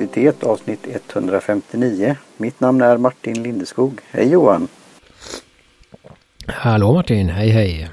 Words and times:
Produktivitet 0.00 0.44
avsnitt 0.44 0.86
159. 1.12 2.16
Mitt 2.36 2.60
namn 2.60 2.82
är 2.82 2.96
Martin 2.96 3.42
Lindeskog. 3.42 4.00
Hej 4.10 4.28
Johan! 4.28 4.68
Hallå 6.46 6.92
Martin, 6.92 7.28
hej 7.28 7.48
hej! 7.48 7.90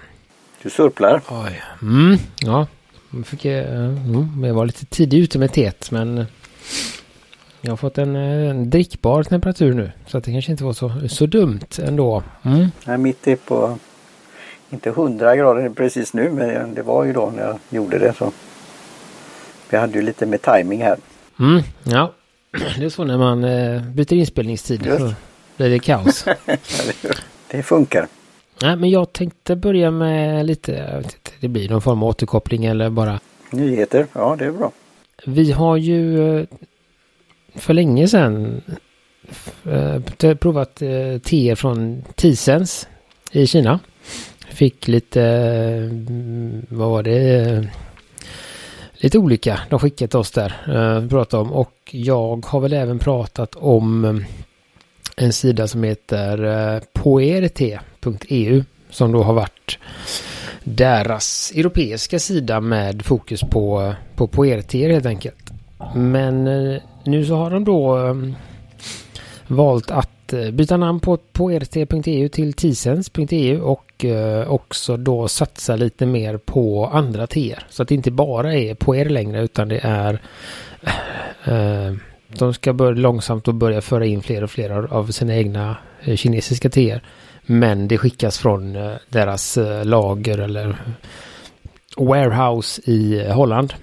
Du 0.62 0.70
surplar? 0.70 1.21
Oj. 1.30 1.62
Mm, 1.81 2.17
ja, 2.39 2.67
jag, 3.13 3.27
fick, 3.27 3.45
mm, 3.45 4.43
jag 4.43 4.54
var 4.54 4.66
lite 4.66 4.85
tidig 4.85 5.20
ute 5.20 5.39
med 5.39 5.54
teet 5.54 5.91
men 5.91 6.25
jag 7.62 7.71
har 7.71 7.77
fått 7.77 7.98
en, 7.98 8.16
en 8.16 8.70
drickbar 8.70 9.23
temperatur 9.23 9.73
nu 9.73 9.91
så 10.05 10.17
att 10.17 10.23
det 10.23 10.31
kanske 10.31 10.52
inte 10.52 10.63
var 10.63 10.73
så, 10.73 10.91
så 11.09 11.26
dumt 11.26 11.80
ändå. 11.81 12.23
Mm. 12.44 12.67
Nej, 12.85 12.98
mitt 12.98 13.27
är 13.27 13.35
på 13.35 13.77
inte 14.70 14.89
100 14.89 15.35
grader 15.35 15.70
precis 15.70 16.13
nu 16.13 16.30
men 16.30 16.73
det 16.73 16.81
var 16.81 17.03
ju 17.03 17.13
då 17.13 17.31
när 17.35 17.44
jag 17.44 17.59
gjorde 17.70 17.98
det 17.99 18.13
så. 18.13 18.31
Vi 19.70 19.77
hade 19.77 19.94
ju 19.94 20.02
lite 20.02 20.26
med 20.26 20.41
timing 20.41 20.84
här. 20.84 20.98
Mm, 21.40 21.62
ja, 21.84 22.14
det 22.52 22.86
är 22.86 22.90
så 22.90 23.04
när 23.04 23.18
man 23.18 23.44
eh, 23.44 23.82
byter 23.82 24.14
inspelningstid. 24.14 24.84
Så 24.98 25.14
blir 25.58 25.70
det 25.70 25.80
kaos. 25.80 26.26
det 27.52 27.63
funkar. 27.63 28.08
Nej, 28.62 28.76
men 28.76 28.90
jag 28.90 29.13
tänkte 29.13 29.55
börja 29.55 29.91
med 29.91 30.46
lite, 30.46 31.04
det 31.40 31.48
blir 31.48 31.70
någon 31.70 31.82
form 31.82 32.04
av 32.04 32.10
återkoppling 32.10 32.66
eller 32.66 32.90
bara... 32.90 33.20
Nyheter, 33.52 34.08
ja 34.13 34.36
det 34.40 34.46
är 34.46 34.52
bra. 34.52 34.72
Vi 35.26 35.52
har 35.52 35.77
ju 35.77 36.30
eh, 36.40 36.46
för 37.55 37.74
länge 37.74 38.08
sedan 38.08 38.62
eh, 39.63 40.35
provat 40.35 40.82
eh, 40.82 41.18
te 41.24 41.55
från 41.55 42.04
Tisens 42.16 42.88
i 43.32 43.48
Kina. 43.48 43.80
Fick 44.49 44.88
lite, 44.88 45.22
vad 46.70 46.90
var 46.90 47.04
det? 47.04 47.68
Lite 48.99 49.17
olika. 49.17 49.59
De 49.70 49.79
skickat 49.79 50.09
till 50.09 50.20
oss 50.20 50.31
där. 50.31 50.53
Eh, 50.67 51.03
uh, 51.03 51.09
prata 51.09 51.40
om. 51.40 51.53
Och 51.53 51.73
jag 51.91 52.45
har 52.45 52.59
väl 52.59 52.73
även 52.73 52.99
pratat 52.99 53.55
om 53.55 54.05
eh, 54.05 54.15
en 55.17 55.34
sida 55.34 55.67
som 55.67 55.84
heter 55.84 56.43
eh, 56.43 56.81
poerte.eu. 56.93 58.63
Som 58.89 59.12
då 59.12 59.23
har 59.23 59.34
varit 59.34 59.79
deras 60.63 61.51
europeiska 61.55 62.20
sida 62.20 62.59
med 62.59 63.05
fokus 63.05 63.41
på, 63.41 63.93
på 64.16 64.28
poerter 64.28 64.89
helt 64.89 65.06
enkelt. 65.06 65.51
Men 65.95 66.47
eh, 66.47 66.81
nu 67.03 67.25
så 67.25 67.35
har 67.35 67.51
de 67.51 67.63
då 67.63 68.16
valt 69.47 69.91
att 69.91 70.16
Eh, 70.33 70.51
byta 70.51 70.78
namn 70.78 71.00
på, 71.00 71.17
på 71.17 71.50
ert.eu 71.51 72.29
till 72.29 72.53
tisens.eu 72.53 73.59
och 73.59 74.06
eh, 74.06 74.50
också 74.51 74.97
då 74.97 75.28
satsa 75.28 75.75
lite 75.75 76.06
mer 76.06 76.38
på 76.38 76.85
andra 76.85 77.28
teer. 77.28 77.63
Så 77.69 77.83
att 77.83 77.89
det 77.89 77.95
inte 77.95 78.11
bara 78.11 78.55
är 78.55 78.75
på 78.75 78.95
er 78.95 79.05
längre 79.05 79.44
utan 79.44 79.67
det 79.67 79.79
är 79.83 80.22
eh, 80.81 81.88
eh, 81.88 81.94
de 82.28 82.53
ska 82.53 82.73
börja 82.73 82.91
långsamt 82.91 83.47
och 83.47 83.53
börja 83.53 83.81
föra 83.81 84.05
in 84.05 84.22
fler 84.22 84.44
och 84.44 84.51
fler 84.51 84.94
av 84.94 85.11
sina 85.11 85.35
egna 85.35 85.78
eh, 86.01 86.16
kinesiska 86.16 86.69
teer. 86.69 87.01
Men 87.45 87.88
det 87.88 87.97
skickas 87.97 88.38
från 88.38 88.75
eh, 88.75 88.91
deras 89.09 89.57
eh, 89.57 89.85
lager 89.85 90.38
eller 90.38 90.78
warehouse 91.97 92.81
i 92.85 93.19
eh, 93.19 93.35
Holland. 93.35 93.73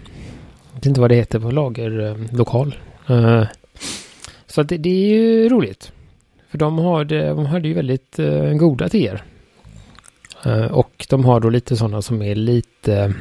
Jag 0.72 0.76
vet 0.76 0.86
inte 0.86 1.00
vad 1.00 1.10
det 1.10 1.16
heter 1.16 1.40
på 1.40 1.50
lagerlokal. 1.50 2.74
Eh, 3.08 3.44
så 4.46 4.62
det, 4.62 4.76
det 4.76 4.88
är 4.88 5.08
ju 5.08 5.48
roligt. 5.48 5.92
För 6.55 6.58
de, 6.58 6.78
har 6.78 7.05
det, 7.05 7.28
de 7.28 7.47
hade 7.47 7.69
ju 7.69 7.74
väldigt 7.74 8.19
eh, 8.19 8.52
goda 8.52 8.88
teer. 8.88 9.22
Eh, 10.44 10.66
och 10.66 11.06
de 11.11 11.24
har 11.24 11.41
då 11.41 11.48
lite 11.48 11.77
sådana 11.77 12.02
som 12.02 12.22
är 12.22 12.34
lite, 12.34 13.14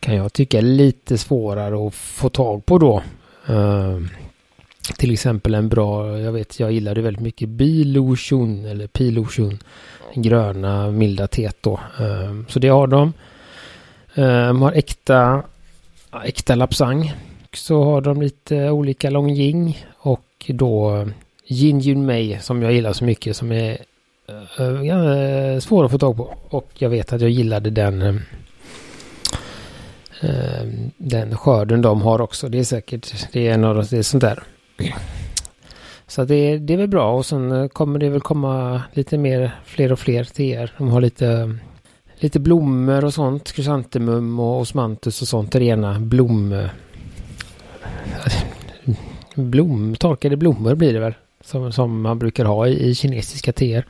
kan 0.00 0.16
jag 0.16 0.32
tycka, 0.32 0.60
lite 0.60 1.18
svårare 1.18 1.86
att 1.86 1.94
få 1.94 2.28
tag 2.28 2.66
på 2.66 2.78
då. 2.78 3.02
Eh, 3.46 3.98
till 4.96 5.12
exempel 5.12 5.54
en 5.54 5.68
bra, 5.68 6.18
jag 6.18 6.32
vet, 6.32 6.60
jag 6.60 6.72
gillade 6.72 7.00
väldigt 7.00 7.22
mycket 7.22 7.48
Bilotion 7.48 8.64
eller 8.64 8.86
Pilotion. 8.86 9.58
Gröna 10.14 10.90
milda 10.90 11.26
teet 11.26 11.56
då. 11.60 11.80
Eh, 12.00 12.34
så 12.48 12.58
det 12.58 12.68
har 12.68 12.86
de. 12.86 13.12
Eh, 14.14 14.46
de 14.46 14.62
har 14.62 14.72
äkta, 14.72 15.42
äkta 16.24 16.54
lapsang. 16.54 17.14
Så 17.52 17.84
har 17.84 18.00
de 18.00 18.22
lite 18.22 18.70
olika 18.70 19.10
Longjing 19.10 19.86
och 19.98 20.46
då 20.48 21.06
Jin 21.50 21.80
Jun 21.80 22.06
Mei 22.06 22.38
som 22.40 22.62
jag 22.62 22.72
gillar 22.72 22.92
så 22.92 23.04
mycket 23.04 23.36
som 23.36 23.52
är 23.52 23.78
uh, 24.60 25.58
svår 25.58 25.84
att 25.84 25.90
få 25.90 25.98
tag 25.98 26.16
på. 26.16 26.36
Och 26.48 26.70
jag 26.78 26.90
vet 26.90 27.12
att 27.12 27.20
jag 27.20 27.30
gillade 27.30 27.70
den 27.70 28.02
uh, 28.02 28.14
den 30.96 31.36
skörden 31.36 31.82
de 31.82 32.02
har 32.02 32.20
också. 32.20 32.48
Det 32.48 32.58
är 32.58 32.64
säkert, 32.64 33.32
det 33.32 33.48
är 33.48 33.54
en 33.54 33.64
av 33.64 33.74
de, 33.74 33.84
det 33.90 33.98
är 33.98 34.02
sånt 34.02 34.20
där. 34.20 34.42
Så 36.06 36.24
det, 36.24 36.58
det 36.58 36.72
är 36.72 36.78
väl 36.78 36.88
bra 36.88 37.12
och 37.12 37.26
sen 37.26 37.68
kommer 37.68 37.98
det 37.98 38.08
väl 38.08 38.20
komma 38.20 38.82
lite 38.92 39.18
mer, 39.18 39.60
fler 39.64 39.92
och 39.92 39.98
fler 39.98 40.24
till 40.24 40.44
er. 40.44 40.72
De 40.78 40.88
har 40.88 41.00
lite, 41.00 41.56
lite 42.14 42.40
blommor 42.40 43.04
och 43.04 43.14
sånt, 43.14 43.52
krysantemum 43.52 44.40
och 44.40 44.60
osmantus 44.60 45.22
och 45.22 45.28
sånt, 45.28 45.54
rena 45.54 46.00
blom... 46.00 46.68
Blom, 49.34 49.94
torkade 49.96 50.36
blommor 50.36 50.74
blir 50.74 50.92
det 50.92 51.00
väl? 51.00 51.14
Som, 51.48 51.72
som 51.72 52.00
man 52.00 52.18
brukar 52.18 52.44
ha 52.44 52.66
i, 52.66 52.88
i 52.88 52.94
kinesiska 52.94 53.52
teer. 53.52 53.86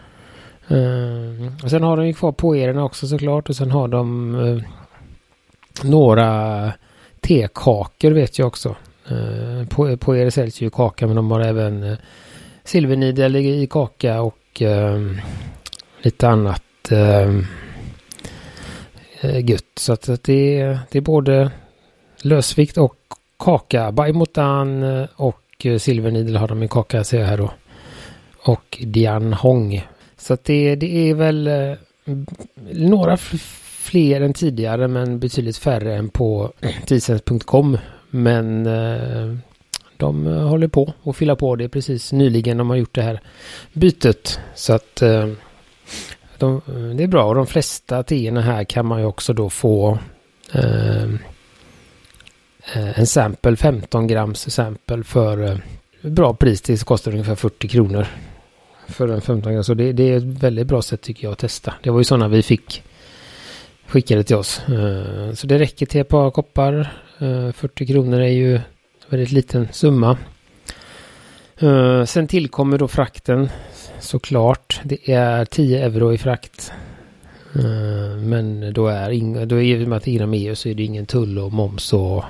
Uh, 0.70 1.64
och 1.64 1.70
sen 1.70 1.82
har 1.82 1.96
de 1.96 2.06
ju 2.06 2.14
kvar 2.14 2.32
poererna 2.32 2.84
också 2.84 3.06
såklart 3.06 3.48
och 3.48 3.56
sen 3.56 3.70
har 3.70 3.88
de 3.88 4.34
uh, 4.34 4.62
några 5.82 6.72
tekakor 7.20 8.10
vet 8.10 8.38
jag 8.38 8.48
också. 8.48 8.76
Uh, 9.12 9.66
po 9.66 9.96
poerer 9.96 10.30
säljs 10.30 10.60
ju 10.60 10.66
i 10.66 10.70
kaka 10.70 11.06
men 11.06 11.16
de 11.16 11.30
har 11.30 11.41
även 11.41 11.82
uh, 11.82 11.98
silvernidel 12.64 13.36
i, 13.36 13.62
i 13.62 13.66
kaka 13.66 14.22
och 14.22 14.62
uh, 14.62 15.16
lite 16.02 16.28
annat 16.28 16.92
uh, 16.92 17.42
gött. 19.22 19.64
Så 19.76 19.92
att, 19.92 20.08
att 20.08 20.25
det, 20.25 20.78
det 20.90 20.98
är 20.98 21.02
både 21.02 21.50
lösvikt 22.22 22.78
och 22.78 22.96
kaka. 23.38 23.92
Baimutan 23.92 24.82
och 25.16 25.42
och 25.58 25.66
eh, 25.66 25.78
silvernidel 25.78 26.36
har 26.36 26.48
de 26.48 26.62
i 26.62 26.69
kaka 26.69 27.04
ser 27.04 27.20
jag 27.20 27.26
här 27.26 27.36
då. 27.36 27.50
Och 28.38 28.78
Dian 28.80 29.32
Hong. 29.32 29.86
Så 30.16 30.34
att 30.34 30.44
det, 30.44 30.76
det 30.76 31.10
är 31.10 31.14
väl 31.14 31.46
eh, 31.46 31.74
några 32.72 33.16
fler 33.16 34.20
än 34.20 34.32
tidigare 34.32 34.88
men 34.88 35.19
betydligt 35.19 35.56
färre 35.56 35.96
än 35.96 36.08
på 36.08 36.52
tisens.com. 36.86 37.78
Men 38.10 38.66
eh, 38.66 39.36
de 39.96 40.26
håller 40.26 40.69
på 40.69 40.92
och 41.02 41.16
fylla 41.16 41.36
på 41.36 41.56
det 41.56 41.69
precis 41.69 42.12
nyligen. 42.12 42.56
De 42.56 42.70
har 42.70 42.76
gjort 42.76 42.94
det 42.94 43.02
här 43.02 43.20
bytet. 43.72 44.40
Så 44.54 44.72
att 44.72 44.96
de, 46.38 46.60
det 46.96 47.02
är 47.02 47.06
bra 47.06 47.25
och 47.25 47.34
de 47.34 47.46
flesta 47.46 48.02
teerna 48.02 48.40
här 48.40 48.64
kan 48.64 48.86
man 48.86 49.00
ju 49.00 49.06
också 49.06 49.32
då 49.32 49.50
få 49.50 49.98
Eh, 50.52 51.08
Eh, 52.75 52.99
en 52.99 53.06
sample, 53.06 53.56
15 53.56 54.06
grams 54.06 54.51
sample 54.51 55.05
för 55.05 55.45
eh, 55.45 55.59
bra 56.03 56.34
pris. 56.34 56.62
Det 56.62 56.84
kostar 56.84 57.12
ungefär 57.12 57.34
40 57.34 57.69
kronor. 57.69 58.06
För 58.89 59.09
en 59.09 59.21
15 59.21 59.53
gram. 59.53 59.65
Så 59.65 59.75
det, 59.75 59.93
det, 59.93 60.12
är 60.12 60.17
ett 60.17 60.23
väldigt 60.23 60.67
bra 60.67 60.83
sätt 60.83 61.01
tycker 61.01 61.25
jag 61.25 61.33
att 61.33 61.39
testa. 61.39 61.75
Det 61.83 61.91
var 61.91 61.99
ju 61.99 62.05
sådana 62.05 62.29
vi 62.29 62.43
fick 62.43 62.83
skickade 63.87 64.25
till 64.25 64.37
oss. 64.37 64.69
Eh, 64.69 65.33
så 65.33 65.47
det 65.47 65.59
räcker 65.59 65.87
till 65.87 66.01
ett 66.01 66.09
par 66.09 66.31
koppar. 66.31 66.93
40 67.53 67.87
kronor 67.87 68.21
är 68.21 68.29
ju 68.29 68.55
en 68.55 68.62
väldigt 69.09 69.33
liten 69.33 69.69
summa. 69.73 70.19
Sen 72.06 72.29
tillkommer 72.29 72.79
då 72.79 72.89
frakten 72.89 73.49
såklart. 74.00 74.81
Det 74.85 75.12
är 75.12 75.45
10 75.45 75.85
euro 75.85 76.12
i 76.12 76.19
frakt. 76.19 76.73
Men 78.23 78.73
då 78.73 78.87
är, 78.87 79.47
då 79.47 79.56
är 79.56 79.62
i 79.62 79.85
och 79.85 79.88
med 79.88 79.97
att 79.97 80.05
det 80.05 80.11
är 80.11 80.14
inom 80.14 80.35
EU 80.35 80.55
så 80.55 80.69
är 80.69 80.75
det 80.75 80.82
ingen 80.82 81.06
tull 81.06 81.38
och 81.38 81.53
moms 81.53 81.93
och 81.93 82.25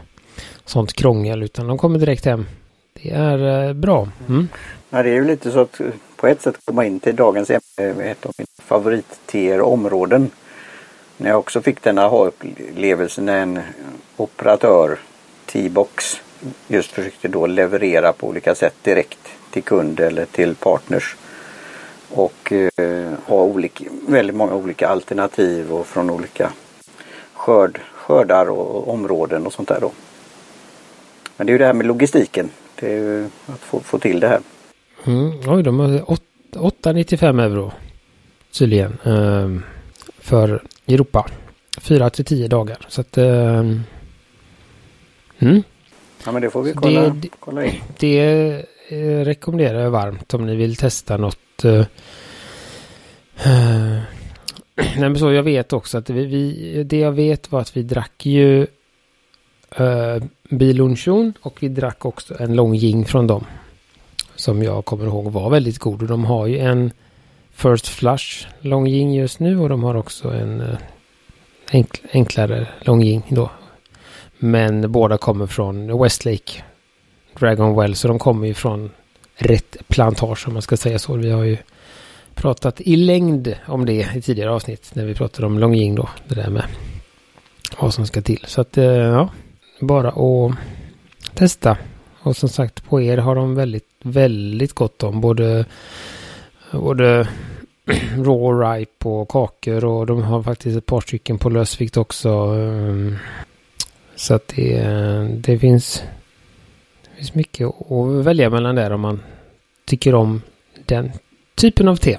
sånt 0.64 0.93
krångel 0.93 1.43
utan 1.43 1.67
de 1.67 1.79
kommer 1.79 1.99
direkt 1.99 2.25
hem. 2.25 2.46
Det 3.02 3.11
är 3.11 3.69
eh, 3.69 3.73
bra. 3.73 4.08
Mm. 4.29 4.49
Ja, 4.90 5.02
det 5.02 5.11
är 5.11 5.14
ju 5.14 5.25
lite 5.25 5.50
så 5.50 5.61
att 5.61 5.81
eh, 5.81 5.87
på 6.17 6.26
ett 6.26 6.43
sätt 6.43 6.58
komma 6.64 6.87
in 6.87 7.00
till 7.00 7.17
dagens 7.17 7.50
ämne, 7.50 7.61
eh, 8.02 8.11
ett 8.11 8.26
av 8.26 8.32
mina 8.38 8.49
favoritteer 8.58 9.61
områden. 9.61 10.31
När 11.17 11.31
jag 11.31 11.38
också 11.38 11.62
fick 11.62 11.82
den 11.82 11.99
aha-upplevelsen 11.99 13.25
när 13.25 13.43
en 13.43 13.61
operatör, 14.17 14.99
T-box, 15.46 16.20
just 16.69 16.91
försökte 16.91 17.29
då 17.29 17.46
leverera 17.46 18.12
på 18.12 18.29
olika 18.29 18.55
sätt 18.55 18.75
direkt 18.82 19.29
till 19.50 19.62
kund 19.62 20.00
eller 20.00 20.25
till 20.25 20.55
partners. 20.55 21.17
Och 22.11 22.52
eh, 22.52 23.12
ha 23.26 23.43
olika, 23.43 23.84
väldigt 24.08 24.37
många 24.37 24.55
olika 24.55 24.88
alternativ 24.88 25.73
och 25.73 25.87
från 25.87 26.11
olika 26.11 26.52
skörd, 27.32 27.81
skördar 27.94 28.50
och 28.50 28.88
områden 28.88 29.46
och 29.46 29.52
sånt 29.52 29.69
där 29.69 29.81
då. 29.81 29.93
Men 31.38 31.46
det 31.46 31.50
är 31.50 31.55
ju 31.55 31.58
det 31.58 31.67
här 31.67 31.73
med 31.73 31.87
logistiken. 31.87 32.50
Det 32.81 32.87
är 32.87 32.96
ju 32.96 33.29
att 33.46 33.61
få, 33.61 33.81
få 33.81 33.99
till 33.99 34.20
det 34.20 34.29
här. 34.29 34.40
Mm, 35.05 35.32
oj, 35.46 35.62
de 35.62 35.81
har 35.81 35.88
8,95 35.88 37.43
euro 37.43 37.73
tydligen. 38.58 38.99
Eh, 39.05 39.61
för 40.19 40.62
Europa. 40.88 41.26
4 41.81 42.11
till 42.11 42.25
10 42.25 42.49
dagar. 42.49 42.79
Så 42.88 43.00
att... 43.00 43.19
Eh, 43.19 43.58
mm. 45.38 45.62
Ja 46.25 46.32
men 46.32 46.43
det 46.43 46.50
får 46.50 46.62
vi 46.62 46.73
kolla, 46.73 47.08
det, 47.08 47.29
kolla 47.41 47.64
in. 47.64 47.75
Det 47.99 48.20
eh, 48.88 49.25
rekommenderar 49.25 49.81
jag 49.81 49.91
varmt 49.91 50.34
om 50.34 50.46
ni 50.46 50.56
vill 50.56 50.76
testa 50.76 51.17
något. 51.17 51.64
Uh, 51.64 51.73
uh, 51.73 51.87
nej 54.75 54.99
men 54.99 55.19
så 55.19 55.32
jag 55.32 55.43
vet 55.43 55.73
också 55.73 55.99
att 55.99 56.11
vi, 56.11 56.26
vi, 56.26 56.82
det 56.84 56.99
jag 56.99 57.12
vet 57.12 57.52
var 57.52 57.61
att 57.61 57.76
vi 57.76 57.82
drack 57.82 58.26
ju 58.26 58.67
Eh, 59.76 59.87
uh, 59.87 60.23
Bilunchon 60.50 61.32
och 61.41 61.62
vi 61.62 61.69
drack 61.69 62.05
också 62.05 62.43
en 62.43 62.56
lång 62.56 62.75
ying 62.75 63.05
från 63.05 63.26
dem. 63.26 63.44
Som 64.35 64.62
jag 64.62 64.85
kommer 64.85 65.06
ihåg 65.06 65.32
var 65.32 65.50
väldigt 65.50 65.79
god 65.79 66.03
och 66.03 66.09
de 66.09 66.25
har 66.25 66.47
ju 66.47 66.59
en 66.59 66.93
First 67.53 67.88
Flush 67.88 68.47
lång 68.61 68.88
ying 68.88 69.15
just 69.15 69.41
nu 69.41 69.59
och 69.59 69.69
de 69.69 69.85
har 69.85 69.94
också 69.94 70.29
en 70.29 70.61
eh, 70.61 70.79
enk, 71.70 72.03
enklare 72.12 72.67
lång 72.81 73.03
ying 73.03 73.23
då. 73.29 73.50
Men 74.38 74.93
båda 74.93 75.19
kommer 75.19 75.47
från 75.47 76.03
Westlake 76.03 76.62
Dragon 77.38 77.76
Well 77.76 77.94
så 77.94 78.09
de 78.09 78.19
kommer 78.19 78.47
ju 78.47 78.55
från 78.55 78.91
rätt 79.35 79.76
plantage 79.88 80.49
om 80.49 80.53
man 80.53 80.62
ska 80.62 80.76
säga 80.76 80.99
så. 80.99 81.17
Vi 81.17 81.31
har 81.31 81.44
ju 81.44 81.56
pratat 82.35 82.81
i 82.81 82.97
längd 82.97 83.55
om 83.67 83.87
det 83.87 84.09
i 84.15 84.23
tidigare 84.23 84.50
avsnitt 84.50 84.91
när 84.94 85.05
vi 85.05 85.15
pratade 85.15 85.47
om 85.47 85.59
Long 85.59 85.75
Ying 85.75 85.94
då. 85.94 86.09
Det 86.29 86.35
där 86.35 86.50
med 86.50 86.65
vad 87.79 87.94
som 87.94 88.06
ska 88.06 88.23
till. 88.23 88.44
Så 88.47 88.61
att 88.61 88.79
eh, 88.79 88.85
ja, 88.85 89.29
bara 89.80 90.08
att 90.08 90.56
testa. 91.34 91.78
Och 92.20 92.36
som 92.36 92.48
sagt 92.48 92.84
på 92.84 93.00
er 93.00 93.16
har 93.19 93.34
de 93.34 93.54
väldigt, 93.54 93.88
väldigt 94.02 94.72
gott 94.72 95.02
om 95.02 95.20
både, 95.20 95.64
både 96.72 97.28
raw 98.16 98.78
ripe 98.78 99.08
och 99.08 99.28
kakor 99.28 99.84
och 99.84 100.06
de 100.06 100.22
har 100.22 100.42
faktiskt 100.42 100.78
ett 100.78 100.86
par 100.86 101.00
stycken 101.00 101.38
på 101.38 101.50
lösvikt 101.50 101.96
också. 101.96 102.28
Ehm, 102.28 103.16
så 104.16 104.34
att 104.34 104.48
det, 104.48 104.82
det 105.34 105.58
finns, 105.58 106.02
det 107.02 107.16
finns 107.16 107.34
mycket 107.34 107.66
att 107.66 108.24
välja 108.24 108.50
mellan 108.50 108.74
där 108.74 108.92
om 108.92 109.00
man 109.00 109.20
tycker 109.84 110.14
om 110.14 110.42
den 110.86 111.12
typen 111.54 111.88
av 111.88 111.96
te. 111.96 112.19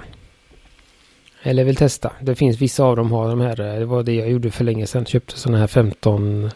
Eller 1.43 1.63
vill 1.63 1.75
testa. 1.75 2.11
Det 2.21 2.35
finns 2.35 2.61
vissa 2.61 2.83
av 2.83 2.95
dem 2.95 3.11
har 3.11 3.29
de 3.29 3.41
här. 3.41 3.61
Eh, 3.61 3.79
det 3.79 3.85
var 3.85 4.03
det 4.03 4.13
jag 4.13 4.29
gjorde 4.29 4.51
för 4.51 4.63
länge 4.63 4.87
sedan. 4.87 5.05
Köpte 5.05 5.39
sådana 5.39 5.59
här 5.59 5.67
15 5.67 6.51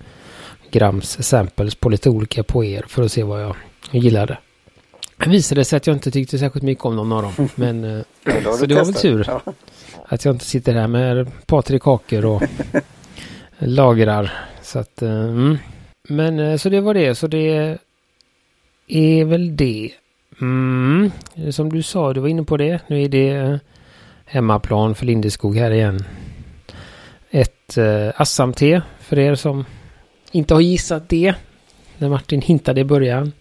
grams 0.73 1.27
samples 1.27 1.75
på 1.75 1.89
lite 1.89 2.09
olika 2.09 2.43
på 2.43 2.65
er 2.65 2.85
för 2.87 3.03
att 3.03 3.11
se 3.11 3.23
vad 3.23 3.43
jag 3.43 3.55
gillade. 3.91 4.37
Det 5.17 5.29
visade 5.29 5.65
sig 5.65 5.77
att 5.77 5.87
jag 5.87 5.95
inte 5.95 6.11
tyckte 6.11 6.39
särskilt 6.39 6.63
mycket 6.63 6.85
om 6.85 6.95
någon 6.95 7.11
av 7.11 7.23
dem. 7.23 7.49
Men 7.55 7.83
eh, 7.83 8.03
så 8.59 8.65
det 8.65 8.75
var 8.75 8.85
väl 8.85 8.93
tur. 8.93 9.25
Ja. 9.27 9.41
Att 10.05 10.25
jag 10.25 10.35
inte 10.35 10.45
sitter 10.45 10.73
här 10.73 10.87
med 10.87 11.31
tre 11.65 11.79
kakor 11.79 12.25
och 12.25 12.43
lagrar. 13.57 14.31
Så 14.61 14.79
att, 14.79 15.01
eh, 15.01 15.09
mm. 15.09 15.57
Men 16.09 16.39
eh, 16.39 16.57
så 16.57 16.69
det 16.69 16.81
var 16.81 16.93
det. 16.93 17.15
Så 17.15 17.27
det 17.27 17.77
är 18.87 19.25
väl 19.25 19.57
det. 19.57 19.91
Mm. 20.41 21.11
Som 21.51 21.73
du 21.73 21.81
sa, 21.83 22.13
du 22.13 22.19
var 22.19 22.27
inne 22.27 22.43
på 22.43 22.57
det. 22.57 22.79
Nu 22.87 23.03
är 23.03 23.09
det 23.09 23.59
hemmaplan 24.25 24.95
för 24.95 25.05
Lindeskog 25.05 25.57
här 25.57 25.71
igen. 25.71 26.03
Ett 27.31 27.77
eh, 27.77 28.21
Assam-te 28.21 28.81
för 28.99 29.19
er 29.19 29.35
som 29.35 29.65
inte 30.33 30.53
har 30.53 30.61
gissat 30.61 31.09
det. 31.09 31.35
När 31.97 32.09
Martin 32.09 32.41
hintade 32.41 32.81
i 32.81 32.83
början. 32.83 33.31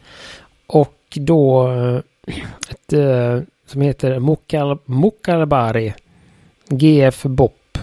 Och 0.66 0.98
då 1.14 1.72
eh, 1.72 2.00
ett 2.70 2.92
eh, 2.92 3.40
som 3.66 3.80
heter 3.80 4.18
Mokal 4.18 4.78
Mokalbari 4.84 5.94
GF 6.68 7.22
Bop. 7.22 7.78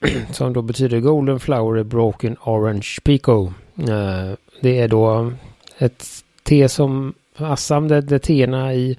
Som 0.30 0.52
då 0.52 0.62
betyder 0.62 1.00
Golden 1.00 1.40
Flower 1.40 1.82
Broken 1.82 2.36
Orange 2.44 2.96
Pico. 3.04 3.52
Eh, 3.78 4.32
det 4.60 4.80
är 4.80 4.88
då 4.88 5.32
ett 5.78 6.06
te 6.42 6.68
som 6.68 7.14
Assam 7.36 7.88
där, 7.88 8.02
där 8.02 8.18
teerna 8.18 8.74
i 8.74 8.98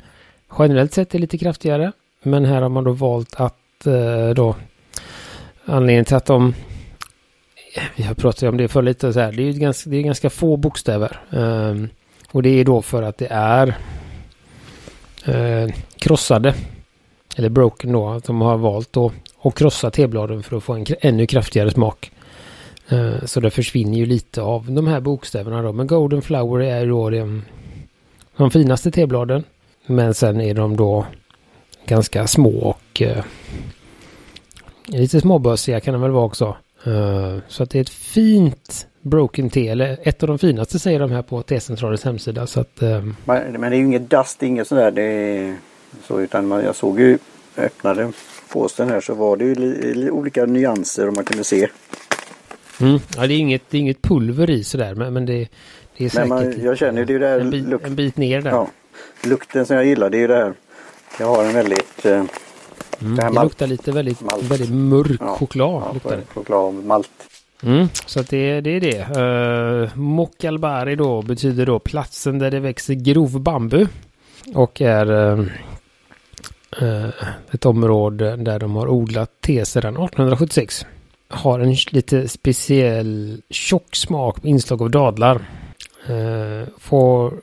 generellt 0.59 0.93
sett 0.93 1.15
är 1.15 1.19
lite 1.19 1.37
kraftigare. 1.37 1.91
Men 2.23 2.45
här 2.45 2.61
har 2.61 2.69
man 2.69 2.83
då 2.83 2.91
valt 2.91 3.35
att 3.37 3.55
då 4.35 4.55
anledningen 5.65 6.05
till 6.05 6.15
att 6.15 6.25
de 6.25 6.53
vi 7.95 8.03
har 8.03 8.13
pratat 8.13 8.43
om 8.43 8.57
det 8.57 8.67
för 8.67 8.81
lite 8.81 9.13
så 9.13 9.19
här. 9.19 9.31
Det 9.31 9.43
är 9.43 9.51
ju 9.51 9.59
ganska, 9.59 9.89
det 9.89 9.97
är 9.97 10.01
ganska 10.01 10.29
få 10.29 10.57
bokstäver. 10.57 11.19
Um, 11.29 11.89
och 12.31 12.43
det 12.43 12.49
är 12.49 12.65
då 12.65 12.81
för 12.81 13.03
att 13.03 13.17
det 13.17 13.27
är 13.29 13.67
uh, 15.27 15.73
krossade. 15.99 16.53
Eller 17.37 17.49
broken 17.49 17.91
då. 17.91 18.09
Att 18.09 18.23
de 18.23 18.41
har 18.41 18.57
valt 18.57 18.93
då 18.93 19.11
att 19.41 19.55
krossa 19.55 19.91
tebladen 19.91 20.43
för 20.43 20.57
att 20.57 20.63
få 20.63 20.73
en 20.73 20.85
ännu 21.01 21.27
kraftigare 21.27 21.71
smak. 21.71 22.11
Uh, 22.91 23.25
så 23.25 23.39
det 23.39 23.51
försvinner 23.51 23.97
ju 23.97 24.05
lite 24.05 24.41
av 24.41 24.71
de 24.71 24.87
här 24.87 24.99
bokstäverna 24.99 25.61
då. 25.61 25.71
Men 25.71 25.87
Golden 25.87 26.21
Flower 26.21 26.61
är 26.61 26.87
då 26.87 27.09
de, 27.09 27.43
de 28.37 28.51
finaste 28.51 28.91
tebladen. 28.91 29.43
Men 29.85 30.13
sen 30.13 30.41
är 30.41 30.53
de 30.53 30.77
då 30.77 31.05
ganska 31.85 32.27
små 32.27 32.57
och 32.59 33.01
uh, 33.01 33.23
lite 34.85 35.21
småbössiga 35.21 35.79
kan 35.79 35.93
de 35.93 36.01
väl 36.01 36.11
vara 36.11 36.25
också. 36.25 36.55
Uh, 36.87 37.39
så 37.47 37.63
att 37.63 37.69
det 37.69 37.79
är 37.79 37.81
ett 37.81 37.89
fint 37.89 38.87
Broken 39.01 39.49
T, 39.49 39.67
eller 39.67 39.97
ett 40.03 40.23
av 40.23 40.27
de 40.27 40.39
finaste 40.39 40.79
säger 40.79 40.99
de 40.99 41.11
här 41.11 41.21
på 41.21 41.41
T-centralens 41.41 42.03
hemsida. 42.03 42.47
Så 42.47 42.59
att, 42.59 42.83
uh, 42.83 42.89
men, 43.25 43.51
men, 43.51 43.61
det 43.61 43.67
är 43.67 43.77
ju 43.77 43.85
inget 43.85 44.09
dust, 44.09 44.43
inget 44.43 44.67
sådär. 44.67 44.91
Det 44.91 45.01
är 45.01 45.55
så, 46.07 46.21
utan 46.21 46.47
man, 46.47 46.63
jag 46.63 46.75
såg 46.75 46.99
ju, 46.99 47.17
öppnade 47.57 48.11
påsen 48.49 48.89
här 48.89 49.01
så 49.01 49.13
var 49.13 49.37
det 49.37 49.45
ju 49.45 49.55
li, 49.55 49.93
li, 49.93 50.11
olika 50.11 50.45
nyanser 50.45 51.07
och 51.07 51.13
man 51.13 51.25
kunde 51.25 51.43
se. 51.43 51.67
Mm. 52.81 52.99
Ja, 53.17 53.27
det 53.27 53.33
är 53.33 53.37
inget, 53.37 53.61
det 53.69 53.77
är 53.77 53.81
inget 53.81 54.01
pulver 54.01 54.49
i 54.49 54.63
sådär, 54.63 54.95
men, 54.95 55.13
men 55.13 55.25
det, 55.25 55.47
det 55.97 56.05
är 56.05 56.09
säkert 56.09 56.29
men 56.29 56.29
man, 56.29 56.63
jag 56.63 56.77
känner 56.77 57.05
det 57.05 57.13
är 57.13 57.19
där 57.19 57.39
en, 57.39 57.49
bit, 57.49 57.65
en 57.83 57.95
bit 57.95 58.17
ner 58.17 58.41
där. 58.41 58.51
Ja, 58.51 58.67
lukten 59.23 59.65
som 59.65 59.75
jag 59.75 59.85
gillar 59.85 60.09
det 60.09 60.17
är 60.17 60.21
ju 60.21 60.27
det 60.27 60.35
här. 60.35 60.53
Jag 61.19 61.27
har 61.27 61.45
en 61.45 61.53
väldigt 61.53 62.05
uh, 62.05 62.23
Mm. 63.01 63.15
Det, 63.15 63.21
det 63.21 63.43
luktar 63.43 63.67
lite 63.67 63.91
väldigt, 63.91 64.21
väldigt 64.41 64.69
mörk 64.69 65.21
ja, 65.21 65.35
choklad. 65.35 65.83
Ja, 65.87 65.93
luktar 65.93 66.17
det. 66.17 66.23
Choklad 66.33 66.59
och 66.59 66.73
malt. 66.73 67.09
Mm, 67.63 67.87
så 68.05 68.19
att 68.19 68.29
det, 68.29 68.61
det 68.61 68.69
är 68.69 68.81
det. 68.81 69.19
Uh, 69.19 69.97
Mokalbari 69.97 70.95
då 70.95 71.21
betyder 71.21 71.65
då 71.65 71.79
platsen 71.79 72.39
där 72.39 72.51
det 72.51 72.59
växer 72.59 72.93
grov 72.93 73.39
bambu. 73.39 73.87
Och 74.53 74.81
är 74.81 75.11
uh, 75.11 75.45
uh, 76.81 77.09
ett 77.51 77.65
område 77.65 78.35
där 78.35 78.59
de 78.59 78.75
har 78.75 78.87
odlat 78.87 79.41
te 79.41 79.65
sedan 79.65 79.93
1876. 79.93 80.85
Har 81.27 81.59
en 81.59 81.75
lite 81.91 82.27
speciell 82.27 83.41
tjock 83.49 83.95
smak 83.95 84.43
med 84.43 84.49
inslag 84.49 84.81
av 84.81 84.89
dadlar. 84.89 85.35
Uh, 86.09 86.67
får 86.79 87.33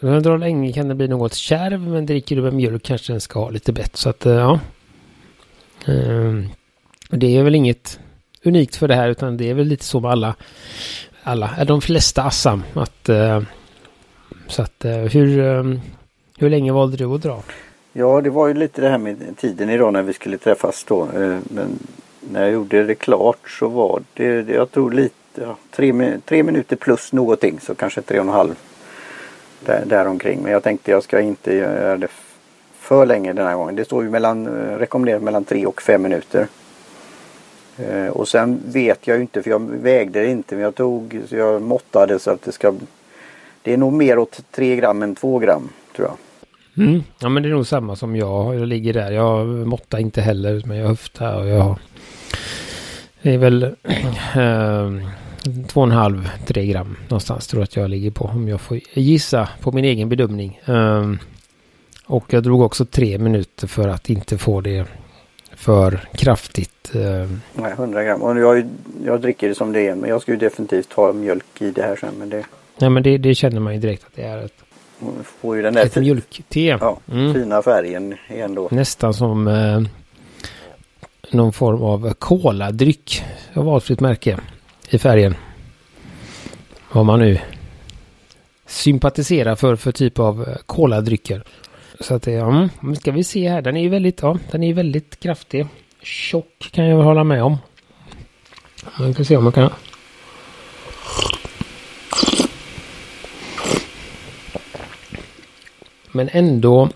när 0.00 0.12
den 0.12 0.22
drar 0.22 0.38
länge 0.38 0.72
kan 0.72 0.88
det 0.88 0.94
bli 0.94 1.08
något 1.08 1.34
kärv 1.34 1.80
men 1.80 2.06
dricker 2.06 2.36
du 2.36 2.42
med 2.42 2.52
mjölk 2.52 2.82
kanske 2.82 3.12
den 3.12 3.20
ska 3.20 3.40
ha 3.40 3.50
lite 3.50 3.72
bett. 3.72 3.96
Så 3.96 4.08
att 4.08 4.24
ja, 4.24 4.60
Ehm, 5.86 6.48
det 7.10 7.36
är 7.36 7.42
väl 7.42 7.54
inget 7.54 8.00
unikt 8.44 8.76
för 8.76 8.88
det 8.88 8.94
här 8.94 9.08
utan 9.08 9.36
det 9.36 9.50
är 9.50 9.54
väl 9.54 9.66
lite 9.66 9.84
så 9.84 10.00
med 10.00 10.10
alla, 10.10 10.34
alla 11.22 11.50
eh, 11.58 11.66
de 11.66 11.80
flesta 11.80 12.22
Assam. 12.22 12.62
Att, 12.74 13.08
eh, 13.08 13.42
så 14.46 14.62
att 14.62 14.84
eh, 14.84 14.96
hur, 14.96 15.38
ehm, 15.38 15.80
hur 16.38 16.50
länge 16.50 16.72
valde 16.72 16.96
du 16.96 17.04
att 17.04 17.22
dra? 17.22 17.42
Ja 17.92 18.20
det 18.20 18.30
var 18.30 18.48
ju 18.48 18.54
lite 18.54 18.80
det 18.80 18.88
här 18.88 18.98
med 18.98 19.36
tiden 19.36 19.70
idag 19.70 19.92
när 19.92 20.02
vi 20.02 20.12
skulle 20.12 20.38
träffas 20.38 20.84
då. 20.84 21.08
Men 21.42 21.78
när 22.30 22.42
jag 22.42 22.52
gjorde 22.52 22.84
det 22.84 22.94
klart 22.94 23.50
så 23.50 23.68
var 23.68 24.02
det, 24.14 24.48
jag 24.48 24.72
tror 24.72 24.92
lite, 24.92 25.14
ja, 25.34 25.56
tre, 25.70 26.18
tre 26.24 26.42
minuter 26.42 26.76
plus 26.76 27.12
någonting 27.12 27.60
så 27.60 27.74
kanske 27.74 28.02
tre 28.02 28.18
och 28.18 28.24
en 28.24 28.32
halv. 28.32 28.54
Där, 29.60 29.84
däromkring. 29.86 30.42
Men 30.42 30.52
jag 30.52 30.62
tänkte 30.62 30.90
jag 30.90 31.02
ska 31.02 31.20
inte 31.20 31.54
göra 31.54 31.96
det 31.96 32.08
för 32.86 33.06
länge 33.06 33.32
den 33.32 33.46
här 33.46 33.56
gången. 33.56 33.76
Det 33.76 33.84
står 33.84 34.04
ju 34.04 34.10
mellan, 34.10 34.46
eh, 34.46 34.78
rekommenderat 34.78 35.22
mellan 35.22 35.44
3 35.44 35.66
och 35.66 35.82
5 35.82 36.02
minuter. 36.02 36.46
Eh, 37.78 38.08
och 38.08 38.28
sen 38.28 38.60
vet 38.66 39.06
jag 39.06 39.16
ju 39.16 39.22
inte 39.22 39.42
för 39.42 39.50
jag 39.50 39.70
vägde 39.70 40.20
det 40.20 40.30
inte 40.30 40.54
men 40.54 40.64
jag 40.64 40.74
tog 40.74 41.20
så 41.28 41.36
jag 41.36 41.62
måttade 41.62 42.18
så 42.18 42.30
att 42.30 42.42
det 42.42 42.52
ska 42.52 42.74
Det 43.62 43.72
är 43.72 43.76
nog 43.76 43.92
mer 43.92 44.18
åt 44.18 44.40
3 44.50 44.76
gram 44.76 45.02
än 45.02 45.14
2 45.14 45.38
gram 45.38 45.68
tror 45.96 46.08
jag. 46.08 46.16
Mm. 46.86 47.02
Ja 47.18 47.28
men 47.28 47.42
det 47.42 47.48
är 47.48 47.50
nog 47.50 47.66
samma 47.66 47.96
som 47.96 48.16
jag. 48.16 48.54
Jag 48.54 48.68
ligger 48.68 48.92
där. 48.92 49.10
Jag 49.10 49.46
måttar 49.46 49.98
inte 49.98 50.20
heller 50.20 50.62
men 50.66 50.76
jag 50.76 50.88
höftar 50.88 51.40
och 51.40 51.48
jag 51.48 51.78
Det 53.22 53.34
är 53.34 53.38
väl 53.38 53.62
äh, 53.62 53.70
två 55.68 55.80
och 55.80 55.86
en 55.86 55.92
halv, 55.92 56.30
tre 56.46 56.66
gram 56.66 56.96
någonstans 57.08 57.46
tror 57.46 57.60
jag 57.60 57.64
att 57.64 57.76
jag 57.76 57.90
ligger 57.90 58.10
på. 58.10 58.24
Om 58.24 58.48
jag 58.48 58.60
får 58.60 58.80
gissa 58.92 59.48
på 59.60 59.72
min 59.72 59.84
egen 59.84 60.08
bedömning. 60.08 60.60
Um, 60.66 61.18
och 62.06 62.32
jag 62.32 62.42
drog 62.42 62.60
också 62.60 62.84
tre 62.84 63.18
minuter 63.18 63.66
för 63.66 63.88
att 63.88 64.10
inte 64.10 64.38
få 64.38 64.60
det 64.60 64.86
för 65.56 66.08
kraftigt. 66.14 66.94
Eh. 66.94 67.30
Nej, 67.52 67.72
100 67.72 68.04
gram. 68.04 68.22
Och 68.22 68.38
jag, 68.38 68.68
jag 69.04 69.20
dricker 69.20 69.48
det 69.48 69.54
som 69.54 69.72
det 69.72 69.88
är. 69.88 69.94
Men 69.94 70.10
jag 70.10 70.22
ska 70.22 70.32
ju 70.32 70.38
definitivt 70.38 70.92
ha 70.92 71.12
mjölk 71.12 71.62
i 71.62 71.70
det 71.70 71.82
här 71.82 71.96
sen. 71.96 72.14
Men 72.18 72.30
det... 72.30 72.44
Nej 72.78 72.90
men 72.90 73.02
det, 73.02 73.18
det 73.18 73.34
känner 73.34 73.60
man 73.60 73.74
ju 73.74 73.80
direkt 73.80 74.04
att 74.04 74.14
det 74.14 74.22
är 74.22 74.38
ett, 74.38 74.64
får 75.24 75.56
ju 75.56 75.62
den 75.62 75.74
där 75.74 75.86
ett 75.86 75.96
mjölkte. 75.96 76.60
Ja, 76.60 76.98
mm. 77.12 77.34
fina 77.34 77.62
färgen 77.62 78.14
igen 78.28 78.54
då. 78.54 78.68
Nästan 78.70 79.14
som 79.14 79.48
eh, 79.48 79.82
någon 81.30 81.52
form 81.52 81.82
av 81.82 82.12
koladryck 82.14 83.24
av 83.54 83.64
valfritt 83.64 84.00
märke 84.00 84.38
i 84.88 84.98
färgen. 84.98 85.34
Vad 86.92 87.06
man 87.06 87.18
nu 87.18 87.38
sympatiserar 88.66 89.54
för 89.54 89.76
för 89.76 89.92
typ 89.92 90.18
av 90.18 90.48
koladrycker. 90.66 91.44
Så 92.00 92.14
att 92.14 92.22
det, 92.22 92.32
ja, 92.32 92.48
mm, 92.50 92.68
nu 92.80 92.94
ska 92.94 93.12
vi 93.12 93.24
se 93.24 93.48
här. 93.48 93.62
Den 93.62 93.76
är 93.76 93.82
ju 93.82 93.88
väldigt, 93.88 94.22
ja, 94.22 94.38
den 94.50 94.62
är 94.62 94.74
väldigt 94.74 95.20
kraftig. 95.20 95.66
Tjock 96.02 96.68
kan 96.72 96.84
jag 96.84 96.96
väl 96.96 97.06
hålla 97.06 97.24
med 97.24 97.42
om. 97.42 97.58
Vi 99.00 99.14
ska 99.14 99.24
se 99.24 99.36
om 99.36 99.44
man 99.44 99.52
kan. 99.52 99.70
Men 106.12 106.28
ändå. 106.32 106.88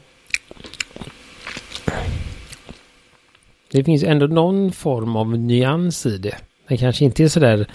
Det 3.72 3.84
finns 3.84 4.02
ändå 4.02 4.26
någon 4.26 4.72
form 4.72 5.16
av 5.16 5.38
nyans 5.38 6.06
i 6.06 6.18
det. 6.18 6.36
Den 6.68 6.78
kanske 6.78 7.04
inte 7.04 7.24
är 7.24 7.28
sådär 7.28 7.66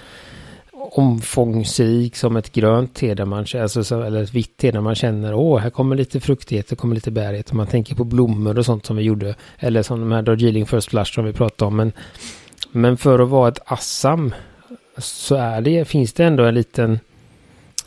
omfångsrik 0.97 2.15
som 2.15 2.35
ett 2.35 2.51
grönt 2.51 2.93
te 2.93 3.13
där 3.13 3.25
man, 3.25 3.45
alltså, 3.55 4.03
eller 4.03 4.23
ett 4.23 4.33
vitt 4.33 4.57
te 4.57 4.71
där 4.71 4.81
man 4.81 4.95
känner 4.95 5.33
åh, 5.33 5.59
här 5.59 5.69
kommer 5.69 5.95
lite 5.95 6.19
fruktighet, 6.19 6.67
det 6.67 6.75
kommer 6.75 6.95
lite 6.95 7.11
bärighet. 7.11 7.51
Om 7.51 7.57
man 7.57 7.67
tänker 7.67 7.95
på 7.95 8.03
blommor 8.03 8.57
och 8.57 8.65
sånt 8.65 8.85
som 8.85 8.95
vi 8.95 9.03
gjorde. 9.03 9.35
Eller 9.57 9.83
som 9.83 9.99
de 9.99 10.11
här 10.11 10.21
Darjeeling 10.21 10.65
First 10.65 10.89
Flush 10.89 11.13
som 11.13 11.25
vi 11.25 11.33
pratade 11.33 11.67
om. 11.67 11.75
Men, 11.75 11.91
men 12.71 12.97
för 12.97 13.19
att 13.19 13.29
vara 13.29 13.47
ett 13.47 13.59
Assam 13.65 14.33
så 14.97 15.35
är 15.35 15.61
det, 15.61 15.85
finns 15.85 16.13
det 16.13 16.25
ändå 16.25 16.43
en 16.43 16.55
liten, 16.55 16.99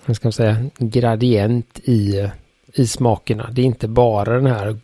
vad 0.06 0.16
ska 0.16 0.26
man 0.26 0.32
säga, 0.32 0.56
gradient 0.78 1.80
i, 1.84 2.28
i 2.74 2.86
smakerna. 2.86 3.48
Det 3.52 3.62
är 3.62 3.66
inte 3.66 3.88
bara 3.88 4.34
den 4.34 4.46
här 4.46 4.78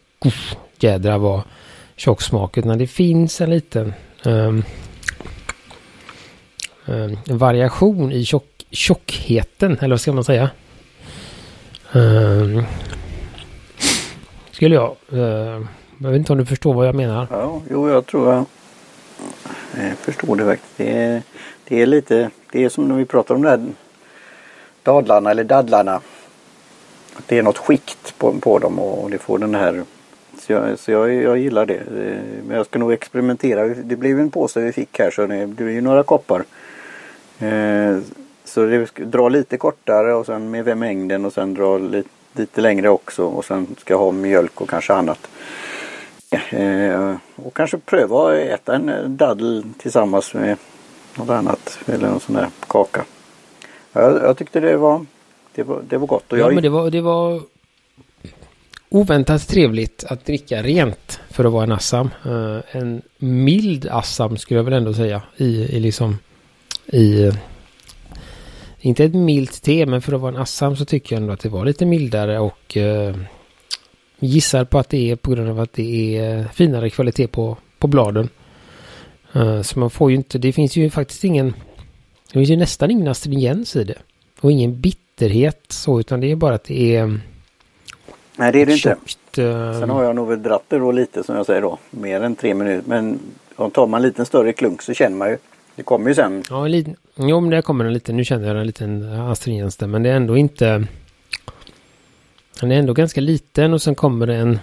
jädra 0.80 1.18
vad 1.18 1.42
tjocksmak, 1.96 2.58
utan 2.58 2.78
det 2.78 2.86
finns 2.86 3.40
en 3.40 3.50
liten 3.50 3.94
um, 4.24 4.62
eh, 6.86 7.36
variation 7.36 8.12
i 8.12 8.24
tjock, 8.24 8.66
tjockheten, 8.70 9.78
eller 9.78 9.88
vad 9.88 10.00
ska 10.00 10.12
man 10.12 10.24
säga? 10.24 10.50
Eh, 11.92 12.64
skulle 14.50 14.74
jag. 14.74 14.96
Eh, 15.12 15.62
jag 15.98 16.10
vet 16.10 16.18
inte 16.18 16.32
om 16.32 16.38
du 16.38 16.46
förstår 16.46 16.74
vad 16.74 16.86
jag 16.86 16.94
menar. 16.94 17.26
Ja, 17.30 17.62
jo, 17.70 17.88
jag 17.88 18.06
tror 18.06 18.32
jag, 18.32 18.44
jag 19.76 19.98
förstår 19.98 20.36
det 20.36 20.44
faktiskt. 20.44 20.76
Det 20.76 20.92
är, 20.92 21.22
det 21.68 21.82
är 21.82 21.86
lite, 21.86 22.30
det 22.52 22.64
är 22.64 22.68
som 22.68 22.88
när 22.88 22.96
vi 22.96 23.04
pratar 23.04 23.34
om 23.34 23.42
det 23.42 23.48
här 23.48 23.66
dadlarna 24.82 25.30
eller 25.30 25.44
dadlarna. 25.44 26.00
Det 27.26 27.38
är 27.38 27.42
något 27.42 27.58
skikt 27.58 28.18
på, 28.18 28.32
på 28.32 28.58
dem 28.58 28.78
och 28.78 29.10
det 29.10 29.18
får 29.18 29.38
den 29.38 29.54
här 29.54 29.84
så 30.38 30.52
jag, 30.52 30.78
så 30.78 30.90
jag, 30.90 31.14
jag 31.14 31.38
gillar 31.38 31.66
det. 31.66 31.74
Eh, 31.74 32.44
men 32.46 32.56
jag 32.56 32.66
ska 32.66 32.78
nog 32.78 32.92
experimentera. 32.92 33.66
Det 33.66 33.96
blev 33.96 34.20
en 34.20 34.30
påse 34.30 34.60
vi 34.60 34.72
fick 34.72 34.98
här 34.98 35.10
så 35.10 35.26
det 35.26 35.46
blir 35.46 35.70
ju 35.70 35.80
några 35.80 36.02
koppar. 36.02 36.44
Eh, 37.44 37.98
så 38.44 38.66
det 38.66 38.86
ska 38.86 39.04
dra 39.04 39.28
lite 39.28 39.56
kortare 39.56 40.14
och 40.14 40.26
sen 40.26 40.50
med 40.50 40.78
mängden 40.78 41.24
och 41.24 41.32
sen 41.32 41.54
dra 41.54 41.78
lite, 41.78 42.08
lite 42.32 42.60
längre 42.60 42.88
också 42.88 43.24
och 43.24 43.44
sen 43.44 43.66
ska 43.78 43.94
jag 43.94 43.98
ha 43.98 44.10
mjölk 44.10 44.60
och 44.60 44.70
kanske 44.70 44.94
annat. 44.94 45.28
Eh, 46.50 47.16
och 47.36 47.54
kanske 47.54 47.78
pröva 47.78 48.28
att 48.28 48.38
äta 48.38 48.74
en 48.74 49.16
daddel 49.16 49.64
tillsammans 49.78 50.34
med 50.34 50.56
något 51.18 51.30
annat 51.30 51.78
eller 51.86 52.08
någon 52.08 52.20
sån 52.20 52.34
där 52.34 52.48
kaka. 52.68 53.04
Jag, 53.92 54.22
jag 54.22 54.36
tyckte 54.36 54.60
det 54.60 54.76
var, 54.76 55.06
det 55.54 55.62
var, 55.62 55.82
det 55.88 55.98
var 55.98 56.06
gott. 56.06 56.32
Och 56.32 56.38
ja, 56.38 56.50
men 56.50 56.62
det 56.62 56.68
var, 56.68 56.90
det 56.90 57.00
var 57.00 57.40
oväntat 58.88 59.48
trevligt 59.48 60.04
att 60.04 60.24
dricka 60.24 60.62
rent 60.62 61.20
för 61.30 61.44
att 61.44 61.52
vara 61.52 61.64
en 61.64 61.72
Assam. 61.72 62.10
Uh, 62.26 62.60
en 62.70 63.02
mild 63.18 63.88
Assam 63.90 64.36
skulle 64.36 64.58
jag 64.58 64.64
väl 64.64 64.74
ändå 64.74 64.94
säga 64.94 65.22
i, 65.36 65.76
i 65.76 65.80
liksom 65.80 66.18
i 66.86 67.32
inte 68.78 69.04
ett 69.04 69.14
milt 69.14 69.62
te 69.62 69.86
men 69.86 70.02
för 70.02 70.12
att 70.12 70.20
vara 70.20 70.34
en 70.34 70.42
Assam 70.42 70.76
så 70.76 70.84
tycker 70.84 71.16
jag 71.16 71.20
ändå 71.20 71.32
att 71.32 71.40
det 71.40 71.48
var 71.48 71.64
lite 71.64 71.86
mildare 71.86 72.38
och 72.38 72.76
uh, 72.76 73.16
gissar 74.18 74.64
på 74.64 74.78
att 74.78 74.88
det 74.88 75.10
är 75.10 75.16
på 75.16 75.30
grund 75.30 75.50
av 75.50 75.60
att 75.60 75.72
det 75.72 76.16
är 76.16 76.44
finare 76.44 76.90
kvalitet 76.90 77.26
på, 77.26 77.56
på 77.78 77.86
bladen. 77.86 78.28
Uh, 79.36 79.62
så 79.62 79.78
man 79.78 79.90
får 79.90 80.10
ju 80.10 80.16
inte, 80.16 80.38
det 80.38 80.52
finns 80.52 80.76
ju 80.76 80.90
faktiskt 80.90 81.24
ingen, 81.24 81.54
det 82.26 82.32
finns 82.32 82.50
ju 82.50 82.56
nästan 82.56 82.90
ingen 82.90 83.08
astringens 83.08 83.76
i 83.76 83.84
det. 83.84 83.98
Och 84.40 84.52
ingen 84.52 84.80
bitterhet 84.80 85.60
så 85.68 86.00
utan 86.00 86.20
det 86.20 86.30
är 86.30 86.36
bara 86.36 86.54
att 86.54 86.64
det 86.64 86.96
är 86.96 87.20
Nej 88.36 88.52
det 88.52 88.62
är 88.62 88.66
det 88.66 88.72
inte. 88.72 89.42
uh... 89.42 89.80
Sen 89.80 89.90
har 89.90 90.04
jag 90.04 90.16
nog 90.16 90.28
väl 90.28 90.42
dratt 90.42 90.64
det 90.68 90.78
då 90.78 90.92
lite 90.92 91.24
som 91.24 91.36
jag 91.36 91.46
säger 91.46 91.62
då. 91.62 91.78
Mer 91.90 92.20
än 92.20 92.36
tre 92.36 92.54
minuter. 92.54 92.88
Men 92.88 93.18
om 93.56 93.70
tar 93.70 93.86
man 93.86 93.98
en 93.98 94.06
liten 94.06 94.26
större 94.26 94.52
klunk 94.52 94.82
så 94.82 94.94
känner 94.94 95.16
man 95.16 95.28
ju. 95.28 95.36
Det 95.76 95.82
kommer 95.82 96.08
ju 96.08 96.14
sen. 96.14 96.42
Ja, 96.50 96.68
jo 97.16 97.40
men 97.40 97.50
det 97.50 97.62
kommer 97.62 97.84
en 97.84 97.92
liten. 97.92 98.16
Nu 98.16 98.24
känner 98.24 98.48
jag 98.48 98.60
en 98.60 98.66
liten 98.66 99.12
eh, 99.12 99.30
astringens 99.30 99.76
där. 99.76 99.86
Men 99.86 100.02
det 100.02 100.10
är 100.10 100.16
ändå 100.16 100.36
inte. 100.36 100.86
Den 102.60 102.72
är 102.72 102.78
ändå 102.78 102.92
ganska 102.92 103.20
liten 103.20 103.74
och 103.74 103.82
sen 103.82 103.94
kommer 103.94 104.26
det 104.26 104.36
en. 104.36 104.58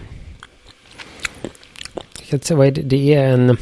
Jag 1.93 2.27
kan 2.27 2.37
inte 2.37 2.47
säga 2.47 2.57
vad 2.57 2.67
är 2.67 2.71
det? 2.71 2.81
Det 2.81 3.13
är 3.13 3.33
en. 3.33 3.57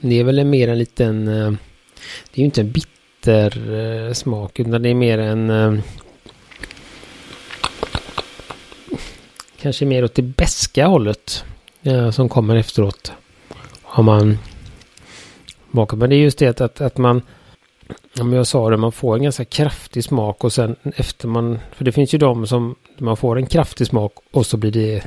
Det 0.00 0.20
är 0.20 0.24
väl 0.24 0.44
mer 0.44 0.68
en 0.68 0.78
liten. 0.78 1.28
Eh, 1.28 1.50
det 2.30 2.34
är 2.34 2.40
ju 2.40 2.44
inte 2.44 2.60
en 2.60 2.72
bitter 2.72 3.72
eh, 4.08 4.12
smak 4.12 4.60
utan 4.60 4.82
det 4.82 4.88
är 4.88 4.94
mer 4.94 5.18
en. 5.18 5.82
Kanske 9.60 9.86
mer 9.86 10.04
åt 10.04 10.14
det 10.14 10.22
beska 10.22 10.86
hållet. 10.86 11.44
Som 12.12 12.28
kommer 12.28 12.56
efteråt. 12.56 13.12
Har 13.92 14.02
man 14.02 14.38
bakat. 15.70 15.98
Men 15.98 16.10
det 16.10 16.16
är 16.16 16.20
just 16.20 16.38
det 16.38 16.60
att, 16.60 16.80
att 16.80 16.98
man. 16.98 17.22
Om 18.20 18.32
jag 18.32 18.46
sa 18.46 18.70
det, 18.70 18.76
man 18.76 18.92
får 18.92 19.16
en 19.16 19.22
ganska 19.22 19.44
kraftig 19.44 20.04
smak 20.04 20.44
och 20.44 20.52
sen 20.52 20.76
efter 20.96 21.28
man. 21.28 21.58
För 21.72 21.84
det 21.84 21.92
finns 21.92 22.14
ju 22.14 22.18
de 22.18 22.46
som 22.46 22.74
man 22.98 23.16
får 23.16 23.38
en 23.38 23.46
kraftig 23.46 23.86
smak 23.86 24.12
och 24.30 24.46
så 24.46 24.56
blir 24.56 24.70
det 24.70 25.02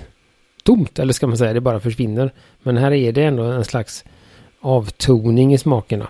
tomt. 0.63 0.99
Eller 0.99 1.13
ska 1.13 1.27
man 1.27 1.37
säga, 1.37 1.53
det 1.53 1.61
bara 1.61 1.79
försvinner. 1.79 2.33
Men 2.63 2.77
här 2.77 2.91
är 2.91 3.11
det 3.11 3.23
ändå 3.23 3.43
en 3.43 3.65
slags 3.65 4.03
avtoning 4.59 5.53
i 5.53 5.57
smakerna. 5.57 6.07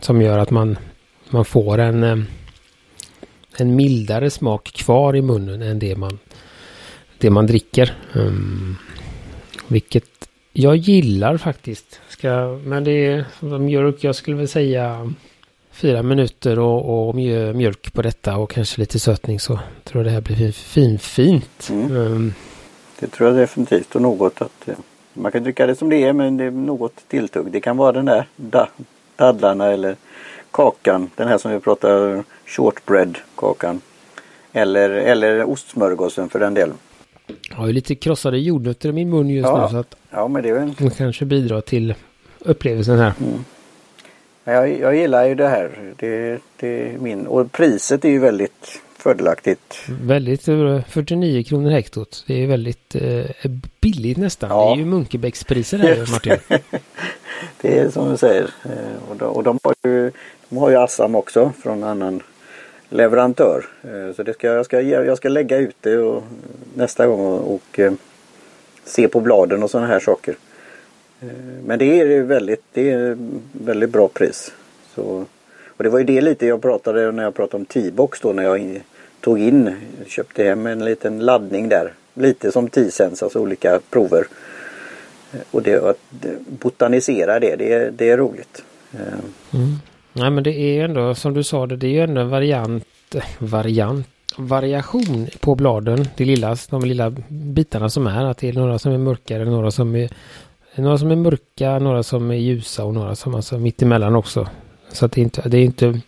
Som 0.00 0.22
gör 0.22 0.38
att 0.38 0.50
man, 0.50 0.78
man 1.30 1.44
får 1.44 1.78
en, 1.78 2.02
eh, 2.02 2.18
en 3.56 3.76
mildare 3.76 4.30
smak 4.30 4.64
kvar 4.64 5.16
i 5.16 5.22
munnen 5.22 5.62
än 5.62 5.78
det 5.78 5.96
man, 5.96 6.18
det 7.18 7.30
man 7.30 7.46
dricker. 7.46 7.96
Um, 8.12 8.76
vilket 9.68 10.17
jag 10.60 10.76
gillar 10.76 11.36
faktiskt. 11.36 12.00
Ska, 12.08 12.58
men 12.64 12.84
det 12.84 12.90
är 12.90 13.58
mjölk, 13.58 14.04
jag 14.04 14.14
skulle 14.14 14.36
väl 14.36 14.48
säga 14.48 15.12
fyra 15.70 16.02
minuter 16.02 16.58
och, 16.58 17.08
och 17.08 17.14
mjölk 17.14 17.92
på 17.92 18.02
detta 18.02 18.36
och 18.36 18.50
kanske 18.50 18.80
lite 18.80 18.98
sötning 18.98 19.40
så 19.40 19.58
tror 19.84 20.04
jag 20.04 20.06
det 20.06 20.10
här 20.10 20.20
blir 20.20 20.52
fin, 20.52 20.98
fint. 20.98 21.68
Mm. 21.70 21.96
Um, 21.96 22.34
det 23.00 23.06
tror 23.06 23.28
jag 23.28 23.38
definitivt 23.38 23.94
och 23.94 24.02
något 24.02 24.42
att 24.42 24.68
eh, 24.68 24.74
man 25.12 25.32
kan 25.32 25.42
dricka 25.42 25.66
det 25.66 25.74
som 25.74 25.88
det 25.88 25.96
är 25.96 26.12
men 26.12 26.36
det 26.36 26.44
är 26.44 26.50
något 26.50 27.08
tilltugg. 27.08 27.46
Det 27.50 27.60
kan 27.60 27.76
vara 27.76 27.92
den 27.92 28.04
där 28.04 28.26
dadlarna 29.16 29.66
eller 29.66 29.96
kakan. 30.50 31.10
Den 31.16 31.28
här 31.28 31.38
som 31.38 31.52
vi 31.52 31.60
pratar 31.60 32.24
shortbread 32.46 33.18
kakan. 33.34 33.80
Eller, 34.52 34.90
eller 34.90 35.44
ostsmörgåsen 35.44 36.28
för 36.28 36.38
den 36.38 36.54
delen. 36.54 36.76
Jag 37.50 37.56
har 37.56 37.66
ju 37.66 37.72
lite 37.72 37.94
krossade 37.94 38.38
jordnötter 38.38 38.88
i 38.88 38.92
min 38.92 39.10
mun 39.10 39.30
just 39.30 39.48
ja. 39.48 39.62
nu 39.62 39.68
så 39.70 39.76
att 39.76 39.96
ja, 40.10 40.28
men 40.28 40.42
det 40.42 40.48
är 40.48 40.54
väl... 40.54 40.74
det 40.78 40.98
kanske 40.98 41.24
bidrar 41.24 41.60
till 41.60 41.94
upplevelsen 42.38 42.98
här. 42.98 43.12
Mm. 43.20 43.44
Jag, 44.44 44.80
jag 44.80 44.96
gillar 44.96 45.26
ju 45.26 45.34
det 45.34 45.48
här. 45.48 45.94
Det, 45.96 46.38
det 46.56 46.82
är 46.82 46.98
min. 46.98 47.26
Och 47.26 47.52
priset 47.52 48.04
är 48.04 48.08
ju 48.08 48.18
väldigt 48.18 48.80
fördelaktigt. 48.96 49.84
Väldigt, 50.02 50.44
49 50.88 51.42
kronor 51.42 51.70
hektot. 51.70 52.24
Det 52.26 52.42
är 52.42 52.46
väldigt 52.46 52.94
eh, 52.94 53.50
billigt 53.80 54.18
nästan. 54.18 54.50
Ja. 54.50 54.64
Det 54.64 54.72
är 54.72 54.76
ju 54.76 54.84
Munkebäckspriser 54.84 55.78
här 55.78 56.12
Martin. 56.12 56.36
det 57.60 57.78
är 57.78 57.90
som 57.90 58.10
du 58.10 58.16
säger. 58.16 58.50
Eh, 58.64 59.10
och 59.10 59.16
de, 59.16 59.24
och 59.24 59.42
de, 59.42 59.58
har 59.62 59.74
ju, 59.84 60.12
de 60.48 60.58
har 60.58 60.70
ju 60.70 60.76
Assam 60.76 61.14
också 61.14 61.52
från 61.62 61.84
annan 61.84 62.22
leverantör. 62.88 63.66
Eh, 63.82 64.14
så 64.16 64.22
det 64.22 64.34
ska, 64.34 64.46
jag, 64.46 64.64
ska, 64.64 64.80
jag 64.80 65.16
ska 65.16 65.28
lägga 65.28 65.56
ut 65.56 65.76
det 65.80 65.98
och, 65.98 66.22
nästa 66.74 67.06
gång 67.06 67.20
och, 67.20 67.54
och 67.54 67.78
eh, 67.78 67.92
se 68.84 69.08
på 69.08 69.20
bladen 69.20 69.62
och 69.62 69.70
sådana 69.70 69.86
här 69.86 70.00
saker. 70.00 70.36
Eh, 71.20 71.28
men 71.66 71.78
det 71.78 72.00
är 72.00 72.22
väldigt, 72.22 72.62
det 72.72 72.90
är 72.90 73.16
väldigt 73.52 73.90
bra 73.90 74.08
pris. 74.08 74.52
Så, 74.94 75.24
och 75.66 75.84
det 75.84 75.90
var 75.90 75.98
ju 75.98 76.04
det 76.04 76.20
lite 76.20 76.46
jag 76.46 76.62
pratade 76.62 77.12
när 77.12 77.22
jag 77.22 77.34
pratade 77.34 77.56
om 77.56 77.64
T-box 77.64 78.20
då 78.20 78.32
när 78.32 78.42
jag 78.42 78.82
tog 79.20 79.40
in, 79.40 79.74
köpte 80.06 80.44
hem 80.44 80.66
en 80.66 80.84
liten 80.84 81.18
laddning 81.18 81.68
där. 81.68 81.92
Lite 82.14 82.52
som 82.52 82.68
T-Sense, 82.68 83.24
alltså 83.24 83.40
olika 83.40 83.80
prover. 83.90 84.26
Och 85.50 85.62
det, 85.62 85.82
att 85.84 86.00
botanisera 86.46 87.40
det, 87.40 87.56
det, 87.56 87.72
är, 87.72 87.90
det 87.90 88.10
är 88.10 88.16
roligt. 88.16 88.64
Mm. 89.52 89.78
Nej 90.18 90.30
men 90.30 90.44
det 90.44 90.60
är 90.60 90.84
ändå 90.84 91.14
som 91.14 91.34
du 91.34 91.42
sa 91.42 91.66
det, 91.66 91.76
det 91.76 91.86
är 91.86 91.90
ju 91.90 92.00
ändå 92.00 92.20
en 92.20 92.30
variant, 92.30 92.86
eh, 93.14 93.22
variant, 93.38 94.06
variation 94.36 95.26
på 95.40 95.54
bladen. 95.54 96.08
Det 96.16 96.24
lilla, 96.24 96.56
de 96.70 96.84
lilla 96.84 97.10
bitarna 97.28 97.90
som 97.90 98.06
är. 98.06 98.24
Att 98.24 98.38
det 98.38 98.48
är 98.48 98.52
några 98.52 98.78
som 98.78 98.92
är 98.92 98.98
mörkare, 98.98 99.44
några 99.44 99.70
som 99.70 99.96
är, 99.96 100.10
några 100.74 100.98
som 100.98 101.10
är 101.10 101.16
mörka, 101.16 101.78
några 101.78 102.02
som 102.02 102.30
är 102.30 102.34
ljusa 102.34 102.84
och 102.84 102.94
några 102.94 103.14
som 103.14 103.34
alltså 103.34 103.58
mittemellan 103.58 104.16
också. 104.16 104.48
Så 104.92 105.06
att 105.06 105.12
det 105.12 105.20
är 105.20 105.22
inte, 105.22 105.48
det 105.48 105.58
är 105.58 105.64
inte 105.64 106.00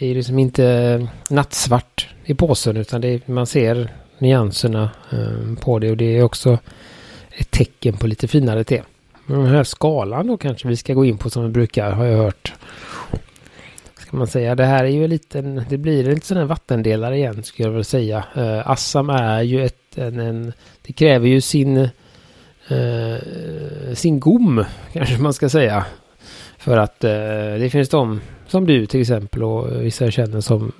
det 0.00 0.06
är 0.06 0.14
liksom 0.14 0.38
inte 0.38 1.06
nattsvart 1.30 2.08
i 2.24 2.34
påsen 2.34 2.76
utan 2.76 3.00
det 3.00 3.08
är, 3.08 3.20
man 3.26 3.46
ser 3.46 3.90
nyanserna 4.18 4.90
eh, 5.10 5.64
på 5.64 5.78
det 5.78 5.90
och 5.90 5.96
det 5.96 6.18
är 6.18 6.22
också 6.22 6.58
ett 7.30 7.50
tecken 7.50 7.96
på 7.96 8.06
lite 8.06 8.28
finare 8.28 8.64
te. 8.64 8.82
Den 9.26 9.46
här 9.46 9.64
skalan 9.64 10.26
då 10.26 10.36
kanske 10.36 10.68
vi 10.68 10.76
ska 10.76 10.94
gå 10.94 11.04
in 11.04 11.18
på 11.18 11.30
som 11.30 11.42
vi 11.42 11.48
brukar 11.48 11.90
har 11.90 12.04
jag 12.04 12.18
hört. 12.18 12.52
Ska 14.10 14.16
man 14.16 14.26
säga. 14.26 14.54
Det 14.54 14.64
här 14.64 14.84
är 14.84 14.88
ju 14.88 15.04
en 15.04 15.10
liten, 15.10 15.64
det 15.68 15.78
blir 15.78 16.08
en 16.08 16.20
sån 16.20 16.36
här 16.36 16.44
vattendelare 16.44 17.16
igen 17.16 17.42
skulle 17.42 17.68
jag 17.68 17.72
vilja 17.72 17.84
säga. 17.84 18.24
Uh, 18.36 18.70
Assam 18.70 19.10
är 19.10 19.42
ju 19.42 19.64
ett, 19.64 19.98
en, 19.98 20.20
en, 20.20 20.52
det 20.82 20.92
kräver 20.92 21.28
ju 21.28 21.40
sin, 21.40 21.76
uh, 21.76 23.18
sin 23.94 24.20
gom 24.20 24.64
kanske 24.92 25.18
man 25.18 25.32
ska 25.32 25.48
säga. 25.48 25.84
För 26.58 26.76
att 26.76 27.04
uh, 27.04 27.10
det 27.60 27.70
finns 27.72 27.88
de 27.88 28.20
som 28.46 28.66
du 28.66 28.86
till 28.86 29.00
exempel 29.00 29.42
och 29.42 29.84
vissa 29.84 30.04
jag 30.04 30.12
känner 30.12 30.40
som 30.40 30.72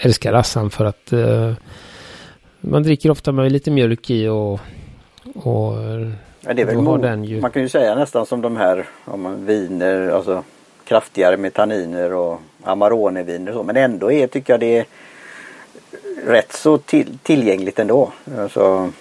älskar 0.00 0.32
Assam 0.32 0.70
för 0.70 0.84
att 0.84 1.12
man 2.60 2.82
dricker 2.82 3.10
ofta 3.10 3.32
med 3.32 3.52
lite 3.52 3.70
mjölk 3.70 4.10
i 4.10 4.28
och, 4.28 4.60
och 5.34 5.74
Ja, 6.40 6.54
det 6.54 6.62
är 6.62 6.66
väl. 6.66 7.40
Man 7.40 7.50
kan 7.50 7.62
ju 7.62 7.68
säga 7.68 7.94
nästan 7.94 8.26
som 8.26 8.40
de 8.40 8.56
här 8.56 8.86
om 9.04 9.22
man, 9.22 9.46
viner, 9.46 10.08
alltså 10.08 10.44
kraftigare 10.88 11.36
med 11.36 11.54
tanniner 11.54 12.12
och 12.12 12.40
Amarone-viner 12.62 13.52
så. 13.52 13.62
Men 13.62 13.76
ändå 13.76 14.12
är, 14.12 14.26
tycker 14.26 14.52
jag 14.52 14.60
det 14.60 14.78
är 14.78 14.86
rätt 16.26 16.52
så 16.52 16.78
till, 16.78 17.18
tillgängligt 17.22 17.78
ändå. 17.78 18.12
Alltså, 18.38 18.92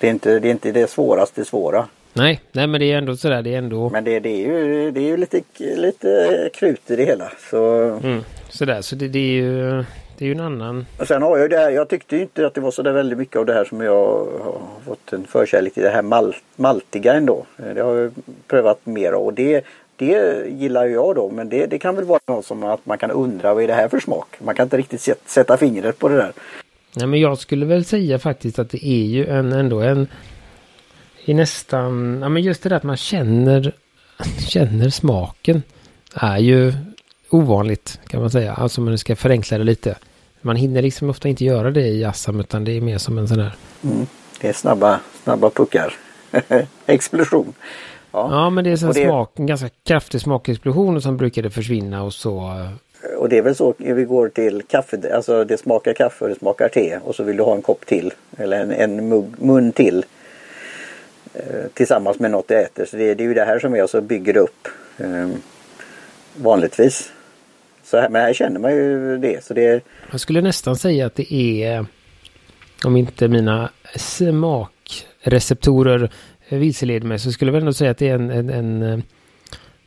det, 0.00 0.06
är 0.06 0.10
inte, 0.10 0.38
det 0.38 0.48
är 0.48 0.50
inte 0.50 0.72
det 0.72 0.90
svåraste 0.90 1.44
svåra. 1.44 1.88
Nej, 2.12 2.40
nej 2.52 2.66
men 2.66 2.80
det 2.80 2.92
är 2.92 2.98
ändå 2.98 3.16
sådär, 3.16 3.42
det 3.42 3.54
är 3.54 3.58
ändå... 3.58 3.90
Men 3.90 4.04
det, 4.04 4.20
det 4.20 4.28
är 4.28 4.46
ju, 4.46 4.90
det 4.90 5.00
är 5.00 5.08
ju 5.08 5.16
lite, 5.16 5.40
lite 5.58 6.50
krut 6.54 6.90
i 6.90 6.96
det 6.96 7.04
hela. 7.04 7.32
Så, 7.50 7.74
mm, 8.02 8.24
sådär, 8.48 8.80
så 8.80 8.96
det, 8.96 9.08
det 9.08 9.18
är 9.18 9.32
ju... 9.32 9.84
Det 10.18 10.24
är 10.24 10.26
ju 10.26 10.34
en 10.34 10.40
annan. 10.40 10.86
Och 10.98 11.06
sen 11.06 11.22
har 11.22 11.38
jag 11.38 11.50
det 11.50 11.58
här, 11.58 11.70
jag 11.70 11.88
tyckte 11.88 12.16
inte 12.16 12.46
att 12.46 12.54
det 12.54 12.60
var 12.60 12.70
så 12.70 12.82
där 12.82 12.92
väldigt 12.92 13.18
mycket 13.18 13.36
av 13.36 13.46
det 13.46 13.52
här 13.52 13.64
som 13.64 13.80
jag 13.80 14.26
har 14.42 14.60
fått 14.86 15.12
en 15.12 15.24
förkärlek 15.24 15.74
till. 15.74 15.82
Det 15.82 15.90
här 15.90 16.02
mal, 16.02 16.36
maltiga 16.56 17.14
ändå. 17.14 17.46
Det 17.74 17.80
har 17.80 17.96
jag 17.96 18.12
prövat 18.46 18.86
mer 18.86 19.14
och 19.14 19.34
det, 19.34 19.64
det 20.00 20.48
gillar 20.48 20.86
jag 20.86 21.14
då. 21.14 21.30
Men 21.30 21.48
det, 21.48 21.66
det 21.66 21.78
kan 21.78 21.96
väl 21.96 22.04
vara 22.04 22.20
något 22.26 22.46
som 22.46 22.64
att 22.64 22.86
man 22.86 22.98
kan 22.98 23.10
undra 23.10 23.54
vad 23.54 23.62
är 23.62 23.68
det 23.68 23.74
här 23.74 23.88
för 23.88 24.00
smak? 24.00 24.36
Man 24.38 24.54
kan 24.54 24.64
inte 24.64 24.76
riktigt 24.76 25.08
sätta 25.26 25.56
fingret 25.56 25.98
på 25.98 26.08
det 26.08 26.16
där. 26.16 26.32
Nej 26.96 27.06
men 27.06 27.20
jag 27.20 27.38
skulle 27.38 27.66
väl 27.66 27.84
säga 27.84 28.18
faktiskt 28.18 28.58
att 28.58 28.70
det 28.70 28.86
är 28.86 29.04
ju 29.04 29.26
en, 29.26 29.52
ändå 29.52 29.80
en 29.80 30.08
i 31.24 31.34
nästan, 31.34 32.18
ja 32.22 32.28
men 32.28 32.42
just 32.42 32.62
det 32.62 32.68
där 32.68 32.76
att 32.76 32.82
man 32.82 32.96
känner, 32.96 33.74
känner 34.48 34.90
smaken 34.90 35.62
är 36.14 36.38
ju 36.38 36.72
ovanligt 37.30 38.00
kan 38.06 38.20
man 38.20 38.30
säga. 38.30 38.54
Alltså 38.54 38.80
om 38.80 38.84
man 38.84 38.98
ska 38.98 39.16
förenkla 39.16 39.58
det 39.58 39.64
lite. 39.64 39.96
Man 40.40 40.56
hinner 40.56 40.82
liksom 40.82 41.10
ofta 41.10 41.28
inte 41.28 41.44
göra 41.44 41.70
det 41.70 41.88
i 41.88 42.04
Assam 42.04 42.40
utan 42.40 42.64
det 42.64 42.76
är 42.76 42.80
mer 42.80 42.98
som 42.98 43.18
en 43.18 43.28
sån 43.28 43.40
här. 43.40 43.54
Mm. 43.84 44.06
Det 44.40 44.48
är 44.48 44.52
snabba, 44.52 45.00
snabba 45.24 45.50
puckar. 45.50 45.94
Explosion. 46.86 47.52
Ja. 48.12 48.28
ja 48.30 48.50
men 48.50 48.64
det 48.64 48.70
är 48.70 48.84
en, 48.84 48.92
det... 48.92 49.04
smak, 49.04 49.38
en 49.38 49.46
ganska 49.46 49.68
kraftig 49.84 50.20
smakexplosion 50.20 51.16
brukar 51.16 51.42
det 51.42 51.50
försvinna 51.50 52.02
och 52.02 52.12
så. 52.12 52.38
Eh, 52.38 52.70
och 53.18 53.28
det 53.28 53.38
är 53.38 53.42
väl 53.42 53.54
så 53.54 53.74
vi 53.78 54.04
går 54.04 54.28
till 54.28 54.62
kaffe, 54.62 55.14
alltså 55.14 55.44
det 55.44 55.58
smakar 55.58 55.92
kaffe 55.92 56.24
och 56.24 56.28
det 56.28 56.38
smakar 56.38 56.68
te 56.68 56.98
och 57.04 57.14
så 57.14 57.22
vill 57.22 57.36
du 57.36 57.42
ha 57.42 57.54
en 57.54 57.62
kopp 57.62 57.86
till 57.86 58.12
eller 58.36 58.60
en, 58.60 58.72
en 58.72 59.08
mugg, 59.08 59.34
mun 59.38 59.72
till 59.72 60.04
eh, 61.34 61.66
tillsammans 61.74 62.18
med 62.18 62.30
något 62.30 62.48
du 62.48 62.54
äter. 62.54 62.84
Så 62.84 62.96
det, 62.96 63.14
det 63.14 63.24
är 63.24 63.28
ju 63.28 63.34
det 63.34 63.44
här 63.44 63.58
som 63.58 63.74
är 63.74 63.82
och 63.82 63.90
så 63.90 64.00
bygger 64.00 64.32
det 64.32 64.40
upp 64.40 64.68
eh, 64.98 65.28
vanligtvis. 66.36 67.12
Så 67.84 68.00
här, 68.00 68.08
men 68.08 68.22
här 68.22 68.32
känner 68.32 68.60
man 68.60 68.72
ju 68.72 69.18
det. 69.18 69.44
Så 69.44 69.54
det 69.54 69.84
Jag 70.10 70.20
skulle 70.20 70.40
nästan 70.40 70.76
säga 70.76 71.06
att 71.06 71.14
det 71.14 71.32
är, 71.32 71.86
om 72.84 72.96
inte 72.96 73.28
mina 73.28 73.70
smakreceptorer 73.96 76.10
vilseleder 76.58 77.06
mig, 77.06 77.18
så 77.18 77.32
skulle 77.32 77.52
jag 77.52 77.60
ändå 77.60 77.72
säga 77.72 77.90
att 77.90 77.98
det 77.98 78.08
är 78.08 78.14
en, 78.14 78.30
en, 78.30 78.50
en, 78.50 79.02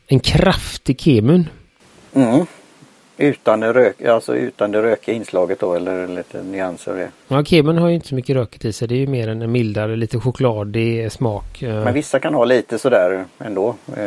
en 0.06 0.20
kraftig 0.20 1.00
kemun. 1.00 1.48
Mm. 2.14 2.46
Utan 3.16 3.60
det, 3.60 3.72
rök, 3.72 4.02
alltså 4.02 4.36
utan 4.36 4.70
det 4.72 4.82
rökiga 4.82 5.14
inslaget 5.14 5.60
då 5.60 5.74
eller 5.74 6.08
lite 6.08 6.42
nyanser 6.42 6.94
det. 6.94 7.08
Ja, 7.28 7.44
kemun 7.44 7.78
har 7.78 7.88
ju 7.88 7.94
inte 7.94 8.08
så 8.08 8.14
mycket 8.14 8.36
rökigt 8.36 8.64
i 8.64 8.72
sig. 8.72 8.88
Det 8.88 8.94
är 8.94 8.98
ju 8.98 9.06
mer 9.06 9.28
en 9.28 9.52
mildare, 9.52 9.96
lite 9.96 10.20
chokladig 10.20 11.12
smak. 11.12 11.58
Men 11.60 11.94
vissa 11.94 12.20
kan 12.20 12.34
ha 12.34 12.44
lite 12.44 12.78
sådär 12.78 13.24
ändå. 13.38 13.76
Eh, 13.96 14.04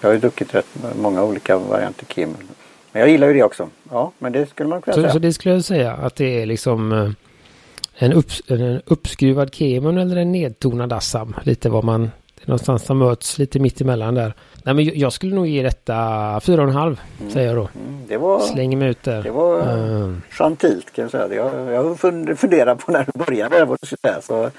jag 0.00 0.08
har 0.08 0.12
ju 0.12 0.18
druckit 0.18 0.54
rätt 0.54 0.66
många 1.00 1.24
olika 1.24 1.58
varianter 1.58 2.06
kemun. 2.06 2.48
Men 2.92 3.00
jag 3.00 3.10
gillar 3.10 3.28
ju 3.28 3.34
det 3.34 3.42
också. 3.42 3.68
Ja, 3.90 4.12
men 4.18 4.32
det 4.32 4.46
skulle 4.46 4.68
man 4.68 4.82
kunna 4.82 4.94
så, 4.94 5.00
säga. 5.00 5.12
Så 5.12 5.18
det 5.18 5.32
skulle 5.32 5.54
jag 5.54 5.64
säga 5.64 5.92
att 5.92 6.16
det 6.16 6.42
är 6.42 6.46
liksom 6.46 6.92
eh, 6.92 7.10
en, 7.98 8.12
upp, 8.12 8.30
en 8.46 8.82
uppskruvad 8.86 9.54
kemun 9.54 9.98
eller 9.98 10.16
en 10.16 10.32
nedtonad 10.32 10.92
assam. 10.92 11.34
Lite 11.42 11.68
vad 11.68 11.84
man, 11.84 12.02
det 12.02 12.42
är 12.42 12.48
någonstans 12.48 12.84
som 12.84 12.98
möts 12.98 13.38
lite 13.38 13.58
mitt 13.58 13.80
emellan 13.80 14.14
där. 14.14 14.34
Nej 14.62 14.74
men 14.74 14.98
jag 14.98 15.12
skulle 15.12 15.34
nog 15.34 15.46
ge 15.46 15.62
detta 15.62 15.94
4,5 15.94 16.96
mm. 17.20 17.32
säger 17.32 17.46
jag 17.46 17.56
då. 17.56 17.68
Mm, 17.74 18.06
det 18.08 18.16
var, 18.16 18.40
Slänger 18.40 18.76
mig 18.76 18.88
ut 18.88 19.02
där. 19.02 19.22
Det 19.22 19.30
var 19.30 19.78
uh. 19.78 20.16
gentilt 20.30 20.92
kan 20.92 21.02
jag 21.02 21.10
säga. 21.10 21.34
Jag, 21.34 21.72
jag 21.72 22.00
funderat 22.38 22.78
på 22.78 22.92
när 22.92 23.06
du 23.12 23.24
började 23.24 23.64
vad 23.64 23.78
du 23.80 23.86
skulle 23.86 24.12
säga. 24.12 24.20
Så, 24.20 24.50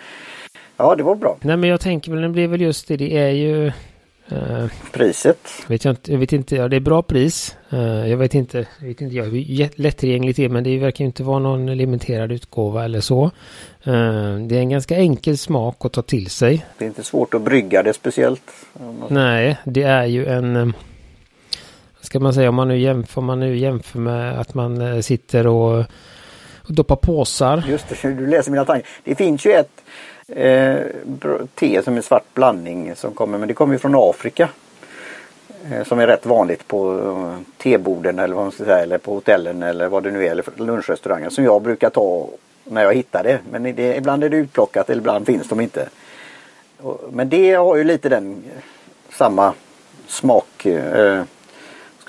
ja 0.77 0.95
det 0.95 1.03
var 1.03 1.15
bra. 1.15 1.37
Nej 1.41 1.57
men 1.57 1.69
jag 1.69 1.81
tänker 1.81 2.11
väl 2.11 2.21
det 2.21 2.29
blir 2.29 2.47
väl 2.47 2.61
just 2.61 2.87
det. 2.87 2.97
Det 2.97 3.17
är 3.17 3.29
ju 3.29 3.71
Uh, 4.31 4.67
Priset? 4.91 5.49
Vet 5.67 5.85
jag, 5.85 5.91
inte, 5.91 6.11
jag 6.11 6.19
vet 6.19 6.33
inte, 6.33 6.55
ja 6.55 6.67
det 6.67 6.75
är 6.75 6.79
bra 6.79 7.01
pris. 7.01 7.55
Uh, 7.73 8.09
jag 8.09 8.17
vet 8.17 8.33
inte, 8.33 8.67
jag 8.79 8.87
vet 8.87 9.01
inte, 9.01 9.15
jag 9.15 9.27
är 9.27 9.81
lättillgängligt 9.81 10.51
men 10.51 10.63
det 10.63 10.77
verkar 10.77 11.05
inte 11.05 11.23
vara 11.23 11.39
någon 11.39 11.77
limiterad 11.77 12.31
utgåva 12.31 12.85
eller 12.85 13.01
så. 13.01 13.23
Uh, 13.87 14.37
det 14.37 14.55
är 14.55 14.59
en 14.59 14.69
ganska 14.69 14.95
enkel 14.95 15.37
smak 15.37 15.85
att 15.85 15.93
ta 15.93 16.01
till 16.01 16.29
sig. 16.29 16.65
Det 16.77 16.85
är 16.85 16.87
inte 16.87 17.03
svårt 17.03 17.33
att 17.33 17.41
brygga 17.41 17.83
det 17.83 17.93
speciellt. 17.93 18.51
Nej, 19.09 19.57
det 19.63 19.83
är 19.83 20.05
ju 20.05 20.25
en 20.25 20.73
ska 22.01 22.19
man 22.19 22.33
säga 22.33 22.49
om 22.49 22.55
man 22.55 22.67
nu 22.67 22.79
jämför, 22.79 23.21
man 23.21 23.39
nu 23.39 23.57
jämför 23.57 23.99
med 23.99 24.39
att 24.39 24.53
man 24.53 25.03
sitter 25.03 25.47
och, 25.47 25.85
och 26.77 27.01
påsar. 27.01 27.63
Just 27.67 27.89
det, 27.89 28.09
du 28.09 28.27
läser 28.27 28.51
mina 28.51 28.65
tankar. 28.65 28.89
Det 29.03 29.15
finns 29.15 29.45
ju 29.45 29.51
ett 29.51 29.81
eh, 30.27 30.77
te 31.55 31.81
som 31.83 31.97
är 31.97 32.01
svart 32.01 32.33
blandning 32.33 32.95
som 32.95 33.13
kommer, 33.13 33.37
men 33.37 33.47
det 33.47 33.53
kommer 33.53 33.77
från 33.77 33.95
Afrika. 33.95 34.49
Eh, 35.71 35.83
som 35.83 35.99
är 35.99 36.07
rätt 36.07 36.25
vanligt 36.25 36.67
på 36.67 36.99
eh, 36.99 37.37
teborden 37.57 38.19
eller 38.19 38.35
vad 38.35 38.45
man 38.45 38.51
ska 38.51 38.65
säga, 38.65 38.83
eller 38.83 38.97
på 38.97 39.13
hotellen 39.13 39.63
eller 39.63 39.87
vad 39.87 40.03
det 40.03 40.11
nu 40.11 40.25
är, 40.25 40.31
eller 40.31 40.45
lunchrestauranger 40.55 41.29
som 41.29 41.43
jag 41.43 41.61
brukar 41.61 41.89
ta 41.89 42.29
när 42.63 42.83
jag 42.83 42.93
hittar 42.93 43.23
det. 43.23 43.39
Men 43.51 43.63
det, 43.63 43.95
ibland 43.95 44.23
är 44.23 44.29
det 44.29 44.37
utplockat 44.37 44.89
eller 44.89 45.01
ibland 45.01 45.25
finns 45.25 45.49
de 45.49 45.61
inte. 45.61 45.89
Men 47.11 47.29
det 47.29 47.53
har 47.53 47.75
ju 47.75 47.83
lite 47.83 48.09
den 48.09 48.43
samma 49.09 49.53
smak. 50.07 50.65
Eh, 50.65 51.23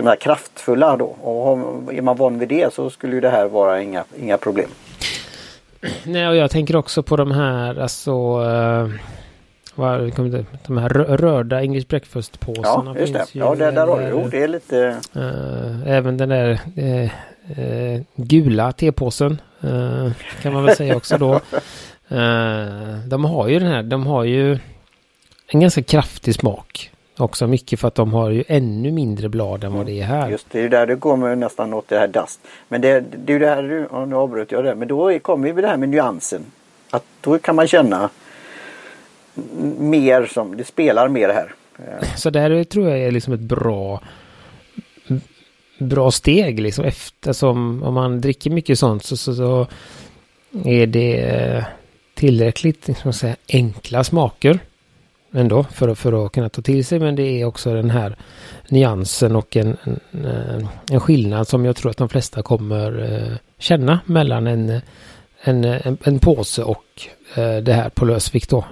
ska 0.00 0.04
man 0.04 0.16
säga, 0.16 0.20
kraftfulla 0.20 0.96
då. 0.96 1.04
Och 1.04 1.58
är 1.94 2.02
man 2.02 2.16
van 2.16 2.38
vid 2.38 2.48
det 2.48 2.74
så 2.74 2.90
skulle 2.90 3.14
ju 3.14 3.20
det 3.20 3.30
här 3.30 3.46
vara 3.46 3.82
inga, 3.82 4.04
inga 4.20 4.38
problem. 4.38 4.68
Nej, 6.04 6.28
och 6.28 6.36
jag 6.36 6.50
tänker 6.50 6.76
också 6.76 7.02
på 7.02 7.16
de 7.16 7.30
här, 7.30 7.80
alltså... 7.80 8.12
Uh, 8.40 8.90
vad, 9.74 10.00
de 10.66 10.78
här 10.78 10.88
röda 10.88 11.62
English 11.62 11.86
breakfast-påsarna. 11.88 12.92
Ja, 12.94 13.00
just 13.00 13.12
det. 13.12 13.26
ja, 13.32 13.54
det, 13.54 13.70
där 13.70 13.86
har 13.86 14.00
du. 14.00 14.08
Jo, 14.08 14.28
det 14.30 14.42
är 14.42 14.48
lite... 14.48 15.00
Uh, 15.16 15.88
även 15.88 16.16
den 16.16 16.28
där 16.28 16.60
uh, 16.78 18.00
gula 18.16 18.72
tepåsen. 18.72 19.40
kan 20.42 20.52
man 20.52 20.64
väl 20.64 20.76
säga 20.76 20.96
också 20.96 21.18
då. 21.18 21.40
de 23.06 23.24
har 23.24 23.48
ju 23.48 23.58
den 23.58 23.68
här, 23.68 23.82
de 23.82 24.06
har 24.06 24.24
ju 24.24 24.58
en 25.46 25.60
ganska 25.60 25.82
kraftig 25.82 26.34
smak 26.34 26.90
också 27.20 27.46
mycket 27.46 27.80
för 27.80 27.88
att 27.88 27.94
de 27.94 28.12
har 28.12 28.30
ju 28.30 28.44
ännu 28.48 28.92
mindre 28.92 29.28
blad 29.28 29.64
än 29.64 29.72
vad 29.72 29.86
det 29.86 30.00
är 30.00 30.04
här. 30.04 30.30
Just 30.30 30.50
det, 30.50 30.60
är 30.60 30.68
där 30.68 30.86
det 30.86 30.96
kommer 30.96 31.36
nästan 31.36 31.74
åt 31.74 31.88
det 31.88 31.98
här 31.98 32.08
dust. 32.08 32.40
Men 32.68 32.80
det, 32.80 33.00
det 33.00 33.32
är 33.32 33.34
ju 33.34 33.38
det 33.38 33.48
här, 33.48 33.92
och 33.92 34.08
nu 34.08 34.16
avbröt 34.16 34.52
jag 34.52 34.64
det, 34.64 34.74
men 34.74 34.88
då 34.88 35.18
kommer 35.18 35.52
vi 35.52 35.62
det 35.62 35.68
här 35.68 35.76
med 35.76 35.88
nyansen. 35.88 36.44
Att 36.90 37.04
då 37.20 37.38
kan 37.38 37.56
man 37.56 37.66
känna 37.66 38.10
mer 39.78 40.26
som, 40.26 40.56
det 40.56 40.64
spelar 40.64 41.08
mer 41.08 41.28
här. 41.28 41.54
Så 42.16 42.30
det 42.30 42.40
här 42.40 42.64
tror 42.64 42.88
jag 42.88 42.98
är 42.98 43.10
liksom 43.10 43.32
ett 43.32 43.40
bra 43.40 44.00
bra 45.78 46.10
steg 46.10 46.60
liksom 46.60 46.84
eftersom 46.84 47.82
om 47.82 47.94
man 47.94 48.20
dricker 48.20 48.50
mycket 48.50 48.78
sånt 48.78 49.04
så, 49.04 49.16
så, 49.16 49.34
så 49.34 49.66
är 50.64 50.86
det 50.86 51.64
tillräckligt 52.14 52.88
liksom, 52.88 53.12
säga, 53.12 53.36
enkla 53.52 54.04
smaker 54.04 54.58
ändå 55.32 55.64
för, 55.64 55.88
att, 55.88 55.98
för 55.98 56.26
att 56.26 56.32
kunna 56.32 56.48
ta 56.48 56.62
till 56.62 56.84
sig. 56.84 56.98
Men 56.98 57.16
det 57.16 57.40
är 57.40 57.44
också 57.44 57.74
den 57.74 57.90
här 57.90 58.16
nyansen 58.68 59.36
och 59.36 59.56
en, 59.56 59.76
en, 59.82 60.24
eh, 60.24 60.68
en 60.90 61.00
skillnad 61.00 61.48
som 61.48 61.64
jag 61.64 61.76
tror 61.76 61.90
att 61.90 61.96
de 61.96 62.08
flesta 62.08 62.42
kommer 62.42 63.12
eh, 63.12 63.36
känna 63.58 64.00
mellan 64.04 64.46
en, 64.46 64.80
en, 65.42 65.64
en, 65.64 65.98
en 66.04 66.18
påse 66.18 66.62
och 66.62 66.84
eh, 67.34 67.56
det 67.56 67.72
här 67.72 67.88
på 67.88 68.04
lösvikt 68.04 68.50
då. 68.50 68.64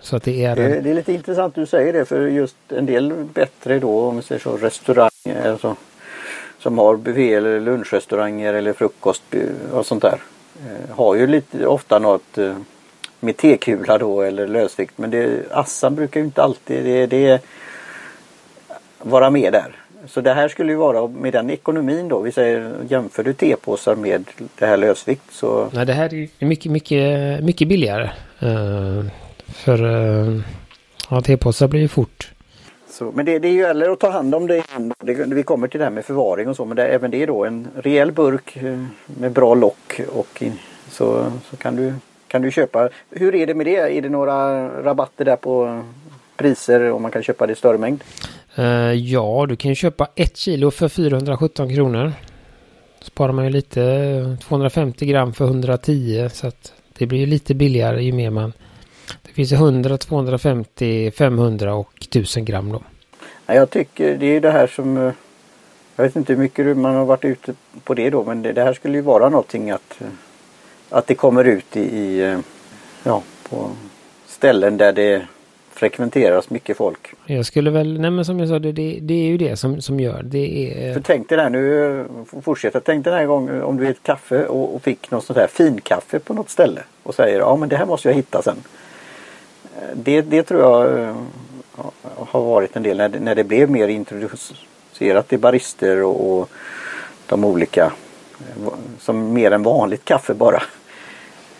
Så 0.00 0.16
att 0.16 0.22
det 0.22 0.44
är... 0.44 0.56
Det, 0.56 0.80
det 0.80 0.90
är 0.90 0.94
lite 0.94 1.12
intressant 1.12 1.54
du 1.54 1.66
säger 1.66 1.92
det 1.92 2.04
för 2.04 2.26
just 2.26 2.56
en 2.68 2.86
del 2.86 3.12
bättre 3.34 3.78
då 3.78 4.00
om 4.00 4.16
vi 4.16 4.22
säger 4.22 4.40
så 4.40 4.56
restauranger 4.56 5.50
alltså, 5.50 5.76
som 6.58 6.78
har 6.78 6.96
buffé 6.96 7.34
eller 7.34 7.60
lunchrestauranger 7.60 8.54
eller 8.54 8.72
frukost 8.72 9.22
och 9.72 9.86
sånt 9.86 10.02
där. 10.02 10.20
Har 10.90 11.14
ju 11.14 11.26
lite 11.26 11.66
ofta 11.66 11.98
något 11.98 12.38
med 13.20 13.36
tekula 13.36 13.98
då 13.98 14.22
eller 14.22 14.48
lösvikt 14.48 14.98
men 14.98 15.10
det, 15.10 15.52
assan 15.52 15.94
brukar 15.94 16.20
ju 16.20 16.26
inte 16.26 16.42
alltid 16.42 16.84
det, 16.84 17.06
det 17.06 17.42
vara 19.02 19.30
med 19.30 19.52
där. 19.52 19.76
Så 20.06 20.20
det 20.20 20.34
här 20.34 20.48
skulle 20.48 20.72
ju 20.72 20.78
vara 20.78 21.06
med 21.06 21.32
den 21.32 21.50
ekonomin 21.50 22.08
då. 22.08 22.20
Vi 22.20 22.32
säger 22.32 22.74
jämför 22.88 23.22
du 23.22 23.32
tepåsar 23.32 23.94
med 23.94 24.24
det 24.58 24.66
här 24.66 24.76
lösvikt 24.76 25.22
så. 25.30 25.68
Nej 25.72 25.86
det 25.86 25.92
här 25.92 26.14
är 26.14 26.46
mycket 26.46 26.72
mycket 26.72 27.44
mycket 27.44 27.68
billigare. 27.68 28.10
Uh, 28.42 29.04
för 29.48 29.84
uh, 29.84 30.42
ja, 31.10 31.20
tepåsar 31.20 31.68
blir 31.68 31.80
ju 31.80 31.88
fort. 31.88 32.32
Så, 32.88 33.12
men 33.14 33.26
det, 33.26 33.38
det 33.38 33.52
gäller 33.52 33.90
att 33.90 34.00
ta 34.00 34.10
hand 34.10 34.34
om 34.34 34.46
det, 34.46 34.62
det. 35.00 35.14
Vi 35.14 35.42
kommer 35.42 35.68
till 35.68 35.78
det 35.78 35.84
här 35.84 35.90
med 35.90 36.04
förvaring 36.04 36.48
och 36.48 36.56
så 36.56 36.64
men 36.64 36.76
det, 36.76 36.86
även 36.86 37.10
det 37.10 37.22
är 37.22 37.26
då 37.26 37.44
en 37.44 37.68
rejäl 37.76 38.12
burk 38.12 38.56
eh, 38.56 38.84
med 39.06 39.32
bra 39.32 39.54
lock 39.54 40.00
och 40.12 40.42
så, 40.90 41.32
så 41.50 41.56
kan 41.56 41.76
du 41.76 41.94
kan 42.36 42.42
du 42.42 42.50
köpa. 42.50 42.88
Hur 43.10 43.34
är 43.34 43.46
det 43.46 43.54
med 43.54 43.66
det? 43.66 43.76
Är 43.76 44.02
det 44.02 44.08
några 44.08 44.68
rabatter 44.82 45.24
där 45.24 45.36
på 45.36 45.82
priser 46.36 46.90
om 46.90 47.02
man 47.02 47.10
kan 47.10 47.22
köpa 47.22 47.46
det 47.46 47.52
i 47.52 47.56
större 47.56 47.78
mängd? 47.78 48.04
Uh, 48.58 48.92
ja, 48.92 49.46
du 49.48 49.56
kan 49.56 49.68
ju 49.68 49.74
köpa 49.74 50.08
ett 50.14 50.36
kilo 50.36 50.70
för 50.70 50.88
417 50.88 51.74
kronor. 51.74 52.12
Sparar 53.00 53.32
man 53.32 53.44
ju 53.44 53.50
lite 53.50 54.36
250 54.42 55.06
gram 55.06 55.32
för 55.32 55.44
110 55.44 56.28
så 56.32 56.46
att 56.46 56.72
det 56.98 57.06
blir 57.06 57.18
ju 57.18 57.26
lite 57.26 57.54
billigare 57.54 58.04
ju 58.04 58.12
mer 58.12 58.30
man 58.30 58.52
det 59.22 59.32
finns 59.32 59.52
100, 59.52 59.98
250, 59.98 61.10
500 61.10 61.74
och 61.74 61.92
1000 62.00 62.44
gram 62.44 62.72
då. 62.72 62.82
Jag 63.46 63.70
tycker 63.70 64.16
det 64.16 64.36
är 64.36 64.40
det 64.40 64.50
här 64.50 64.66
som 64.66 64.96
eh, 64.96 65.12
jag 65.96 66.04
vet 66.04 66.16
inte 66.16 66.32
hur 66.32 66.40
mycket 66.40 66.76
man 66.76 66.94
har 66.94 67.04
varit 67.04 67.24
ute 67.24 67.54
på 67.84 67.94
det 67.94 68.10
då 68.10 68.24
men 68.24 68.42
det, 68.42 68.52
det 68.52 68.62
här 68.62 68.72
skulle 68.72 68.96
ju 68.96 69.02
vara 69.02 69.28
någonting 69.28 69.70
att 69.70 70.00
att 70.90 71.06
det 71.06 71.14
kommer 71.14 71.44
ut 71.44 71.76
i, 71.76 71.80
i 71.80 72.20
eh, 72.24 72.38
ja, 73.02 73.22
på 73.48 73.70
ställen 74.26 74.76
där 74.76 74.92
det 74.92 75.26
frekventeras 75.76 76.50
mycket 76.50 76.76
folk. 76.76 77.14
Jag 77.26 77.46
skulle 77.46 77.70
väl, 77.70 78.00
nej 78.00 78.10
men 78.10 78.24
som 78.24 78.40
jag 78.40 78.48
sa, 78.48 78.58
det, 78.58 78.72
det, 78.72 78.98
det 79.02 79.14
är 79.14 79.26
ju 79.26 79.36
det 79.36 79.56
som, 79.56 79.80
som 79.80 80.00
gör. 80.00 80.22
Det 80.22 80.72
är... 80.72 80.94
För 80.94 81.00
tänk 81.00 81.28
dig 81.28 81.36
det 81.36 81.42
här 81.42 81.50
nu, 81.50 82.04
fortsätta, 82.42 82.80
tänk 82.80 83.04
dig 83.04 83.10
den 83.10 83.20
här 83.20 83.26
gången 83.26 83.62
om 83.62 83.76
du 83.76 83.86
är 83.86 83.90
ett 83.90 84.02
kaffe 84.02 84.46
och, 84.46 84.74
och 84.74 84.82
fick 84.82 85.10
något 85.10 85.24
sånt 85.24 85.38
här 85.38 85.46
finkaffe 85.46 86.18
på 86.18 86.34
något 86.34 86.50
ställe 86.50 86.82
och 87.02 87.14
säger 87.14 87.38
ja 87.38 87.56
men 87.56 87.68
det 87.68 87.76
här 87.76 87.86
måste 87.86 88.08
jag 88.08 88.14
hitta 88.14 88.42
sen. 88.42 88.56
Det, 89.94 90.20
det 90.22 90.42
tror 90.42 90.60
jag 90.60 91.00
eh, 91.00 91.16
har 92.16 92.40
varit 92.40 92.76
en 92.76 92.82
del 92.82 92.96
när 92.96 93.08
när 93.08 93.34
det 93.34 93.44
blev 93.44 93.70
mer 93.70 93.88
introducerat 93.88 95.28
till 95.28 95.38
barister 95.38 96.02
och, 96.02 96.38
och 96.38 96.50
de 97.26 97.44
olika 97.44 97.84
eh, 97.84 97.92
Eh, 98.40 98.68
som 99.00 99.32
mer 99.32 99.50
än 99.50 99.62
vanligt 99.62 100.04
kaffe 100.04 100.34
bara. 100.34 100.62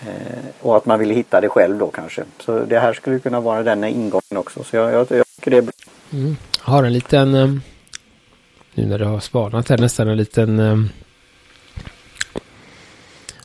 Eh, 0.06 0.38
och 0.60 0.76
att 0.76 0.86
man 0.86 0.98
vill 0.98 1.10
hitta 1.10 1.40
det 1.40 1.48
själv 1.48 1.78
då 1.78 1.86
kanske. 1.86 2.24
Så 2.38 2.64
det 2.64 2.78
här 2.78 2.92
skulle 2.92 3.18
kunna 3.18 3.40
vara 3.40 3.62
den 3.62 3.84
ingången 3.84 4.36
också. 4.36 4.64
Så 4.64 4.76
jag, 4.76 4.92
jag, 4.92 5.06
jag 5.10 5.26
tycker 5.36 5.50
det 5.50 5.56
är 5.56 5.62
bra. 5.62 5.72
Mm. 6.12 6.36
Jag 6.64 6.72
har 6.72 6.84
en 6.84 6.92
liten, 6.92 7.34
eh, 7.34 7.50
nu 8.74 8.86
när 8.86 8.98
det 8.98 9.06
har 9.06 9.20
svalnat 9.20 9.68
här, 9.68 9.78
nästan 9.78 10.08
en 10.08 10.16
liten 10.16 10.88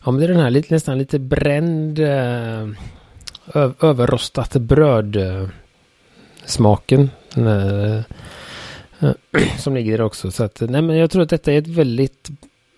Ja 0.06 0.12
men 0.12 0.20
det 0.20 0.26
är 0.26 0.28
den 0.28 0.40
här 0.40 0.50
lite, 0.50 0.74
nästan 0.74 0.98
lite 0.98 1.20
bränd 1.20 2.00
överrostat 3.80 4.54
bröd 4.54 5.18
smaken. 6.46 7.10
Som 9.60 9.76
ligger 9.76 9.98
där 9.98 10.02
också. 10.02 10.32
Så 10.32 10.44
att, 10.44 10.62
nej 10.62 10.82
men 10.82 10.98
jag 10.98 11.12
tror 11.12 11.24
att 11.24 11.30
detta 11.30 11.54
är 11.54 11.58
ett 11.58 11.68
väldigt 11.68 12.30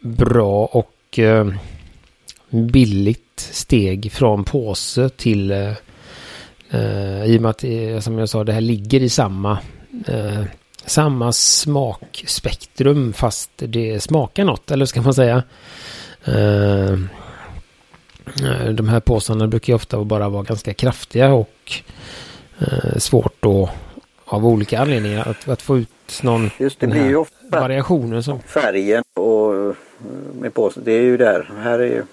bra 0.04 0.66
och 0.66 1.20
eh, 1.20 1.48
billigt 2.50 3.40
steg 3.40 4.12
från 4.12 4.44
påse 4.44 5.10
till 5.10 5.52
eh, 5.52 5.74
eh 6.70 7.26
i 7.26 7.38
och 7.38 7.42
med 7.42 7.50
att 7.50 7.64
eh, 7.64 8.00
som 8.00 8.18
jag 8.18 8.30
sa 8.30 8.44
det 8.44 8.54
här 8.54 8.62
ligger 8.62 9.04
i 9.04 9.10
samma 9.10 9.60
eh, 10.08 10.44
samma 10.86 11.32
smakspektrum 11.32 13.14
fast 13.14 13.52
det 13.56 14.04
smakar 14.04 14.46
något 14.46 14.72
eller 14.72 14.86
ska 14.86 15.02
man 15.02 15.14
säga. 15.14 15.44
Eh, 16.26 16.98
de 18.72 18.90
här 18.90 19.00
påsarna 19.00 19.48
brukar 19.48 19.74
ju 19.74 19.76
ofta 19.76 20.04
bara 20.04 20.30
vara 20.30 20.44
ganska 20.44 20.74
kraftiga 20.74 21.34
och 21.34 21.82
svårt 22.98 23.36
då 23.40 23.70
av 24.26 24.46
olika 24.46 24.82
anledningar 24.82 25.28
att, 25.30 25.50
att 25.50 25.62
få 25.62 25.78
ut 25.78 25.90
någon 26.24 26.50
Just 26.58 26.80
det 26.80 26.88
blir 26.88 27.08
ju 27.08 27.16
ofta 27.16 27.60
variationen 27.60 28.24
som 28.24 28.40
färgen 28.40 29.04
och 29.14 29.76
med 30.40 30.54
påsen. 30.54 30.84
Det 30.86 30.92
är 30.92 31.02
ju 31.02 31.18
där. 31.18 31.52
Här 31.64 31.80
är 31.80 31.88
ju 31.88 32.04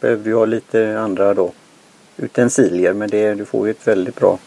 behöver 0.00 0.24
vi 0.24 0.32
ha 0.32 0.44
lite 0.44 0.98
andra 1.00 1.34
då 1.34 1.52
utensilier 2.16 2.92
men 2.92 3.10
det, 3.10 3.34
du 3.34 3.44
får 3.44 3.66
ju 3.66 3.70
ett 3.70 3.88
väldigt 3.88 4.16
bra 4.16 4.38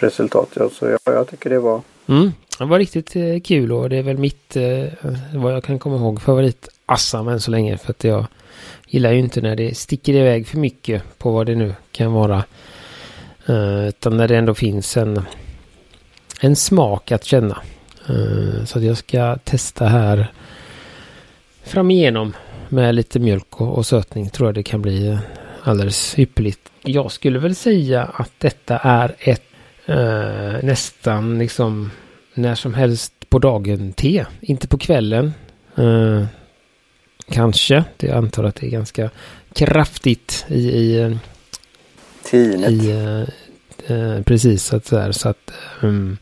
resultat. 0.00 0.48
Ja, 0.54 0.70
så 0.72 0.86
jag, 0.86 0.98
jag 1.04 1.28
tycker 1.28 1.50
det 1.50 1.58
var 1.58 1.82
mm, 2.06 2.32
Det 2.58 2.64
var 2.64 2.78
riktigt 2.78 3.16
eh, 3.16 3.40
kul 3.44 3.72
och 3.72 3.90
det 3.90 3.96
är 3.96 4.02
väl 4.02 4.18
mitt 4.18 4.56
eh, 4.56 4.84
vad 5.34 5.52
jag 5.54 5.64
kan 5.64 5.78
komma 5.78 5.96
ihåg 5.96 6.22
favorit 6.22 6.68
Assam 6.86 7.28
än 7.28 7.40
så 7.40 7.50
länge 7.50 7.78
för 7.78 7.90
att 7.90 8.04
jag 8.04 8.26
gillar 8.86 9.12
ju 9.12 9.18
inte 9.18 9.40
när 9.40 9.56
det 9.56 9.76
sticker 9.76 10.12
iväg 10.12 10.46
för 10.46 10.58
mycket 10.58 11.02
på 11.18 11.30
vad 11.30 11.46
det 11.46 11.54
nu 11.54 11.74
kan 11.92 12.12
vara. 12.12 12.44
Utan 13.88 14.16
när 14.16 14.28
det 14.28 14.36
ändå 14.36 14.54
finns 14.54 14.96
en, 14.96 15.22
en 16.44 16.56
smak 16.56 17.12
att 17.12 17.24
känna. 17.24 17.58
Uh, 18.10 18.64
så 18.64 18.78
att 18.78 18.84
jag 18.84 18.96
ska 18.96 19.38
testa 19.44 19.86
här 19.86 20.32
fram 21.62 21.90
igenom 21.90 22.32
med 22.68 22.94
lite 22.94 23.18
mjölk 23.18 23.60
och, 23.60 23.78
och 23.78 23.86
sötning 23.86 24.30
tror 24.30 24.48
jag 24.48 24.54
det 24.54 24.62
kan 24.62 24.82
bli 24.82 25.18
alldeles 25.62 26.18
ypperligt. 26.18 26.70
Jag 26.82 27.12
skulle 27.12 27.38
väl 27.38 27.54
säga 27.54 28.04
att 28.04 28.32
detta 28.38 28.78
är 28.78 29.14
ett 29.18 29.44
eh, 29.86 30.62
nästan 30.62 31.38
liksom 31.38 31.90
när 32.34 32.54
som 32.54 32.74
helst 32.74 33.12
på 33.28 33.38
dagen 33.38 33.92
te. 33.92 34.24
Inte 34.40 34.68
på 34.68 34.78
kvällen. 34.78 35.32
Eh, 35.76 36.24
kanske. 37.30 37.84
Det 37.96 38.06
jag 38.06 38.16
antar 38.16 38.44
att 38.44 38.54
det 38.54 38.66
är 38.66 38.70
ganska 38.70 39.10
kraftigt 39.52 40.46
i... 40.48 40.58
i 40.58 41.18
Tinet. 42.24 42.70
I, 42.70 42.90
eh, 42.90 43.96
eh 43.96 44.22
precis 44.22 44.64
så 44.64 44.76
att, 44.76 44.86
så, 44.86 44.98
här, 44.98 45.12
så 45.12 45.28
att 45.28 45.50
um, 45.80 46.18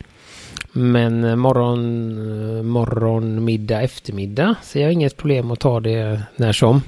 men 0.72 1.24
eh, 1.24 1.36
morgon, 1.36 2.10
eh, 2.56 2.62
morgon, 2.62 3.44
middag, 3.44 3.82
eftermiddag 3.82 4.54
ser 4.62 4.82
jag 4.82 4.92
inget 4.92 5.16
problem 5.16 5.50
att 5.50 5.60
ta 5.60 5.80
det 5.80 6.22
när 6.36 6.52
som. 6.52 6.82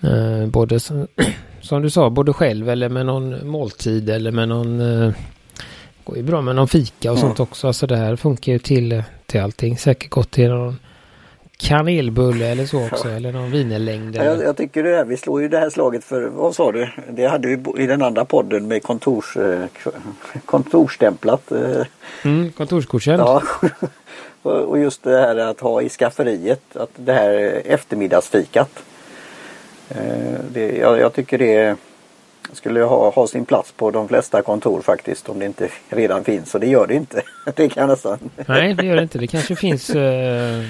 Eh, 0.00 0.46
både 0.46 0.80
som 1.60 1.82
du 1.82 1.90
sa, 1.90 2.10
både 2.10 2.32
själv 2.32 2.70
eller 2.70 2.88
med 2.88 3.06
någon 3.06 3.48
måltid 3.48 4.10
eller 4.10 4.30
med 4.30 4.48
någon... 4.48 4.78
går 6.04 6.16
ju 6.16 6.22
bra 6.22 6.42
med 6.42 6.56
någon 6.56 6.68
fika 6.68 7.12
och 7.12 7.18
mm. 7.18 7.28
sånt 7.28 7.40
också. 7.40 7.66
Alltså 7.66 7.86
det 7.86 7.96
här 7.96 8.16
funkar 8.16 8.52
ju 8.52 8.58
till, 8.58 9.02
till 9.26 9.40
allting. 9.40 9.78
Säkert 9.78 10.10
gott 10.10 10.30
till 10.30 10.48
någon 10.48 10.78
kanelbulle 11.58 12.46
eller 12.46 12.66
så 12.66 12.86
också. 12.86 13.08
Eller 13.08 13.32
någon 13.32 13.50
vinelängd. 13.50 14.16
Ja, 14.16 14.24
jag, 14.24 14.42
jag, 14.42 14.56
tycker 14.56 14.82
det 14.82 14.96
här, 14.96 15.04
vi 15.04 15.16
slår 15.16 15.42
ju 15.42 15.48
det 15.48 15.58
här 15.58 15.70
slaget 15.70 16.04
för, 16.04 16.22
vad 16.22 16.54
sa 16.54 16.72
du? 16.72 16.88
Det 17.10 17.26
hade 17.26 17.48
vi 17.48 17.82
i 17.82 17.86
den 17.86 18.02
andra 18.02 18.24
podden 18.24 18.68
med 18.68 18.82
kontors, 18.82 19.36
eh, 19.36 19.64
kontorsstämplat. 20.44 21.52
Eh. 21.52 21.86
Mm, 22.24 22.52
kontorsgodkänd. 22.52 23.20
Ja. 23.20 23.42
och 24.42 24.78
just 24.78 25.02
det 25.02 25.20
här 25.20 25.36
att 25.36 25.60
ha 25.60 25.82
i 25.82 25.88
skafferiet, 25.88 26.76
att 26.76 26.90
det 26.96 27.12
här 27.12 27.62
eftermiddagsfikat. 27.64 28.82
Eh, 29.88 30.40
det, 30.52 30.76
jag, 30.76 30.98
jag 30.98 31.12
tycker 31.12 31.38
det 31.38 31.76
skulle 32.52 32.82
ha, 32.82 33.10
ha 33.10 33.26
sin 33.26 33.44
plats 33.44 33.72
på 33.72 33.90
de 33.90 34.08
flesta 34.08 34.42
kontor 34.42 34.80
faktiskt 34.80 35.28
om 35.28 35.38
det 35.38 35.46
inte 35.46 35.68
redan 35.88 36.24
finns 36.24 36.54
och 36.54 36.60
det 36.60 36.66
gör 36.66 36.86
det 36.86 36.94
inte. 36.94 37.22
det 37.54 37.68
kan 37.68 37.88
nästan. 37.88 38.18
Nej 38.46 38.74
det 38.74 38.86
gör 38.86 38.96
det 38.96 39.02
inte. 39.02 39.18
Det 39.18 39.26
kanske 39.26 39.56
finns 39.56 39.90
eh 39.90 40.62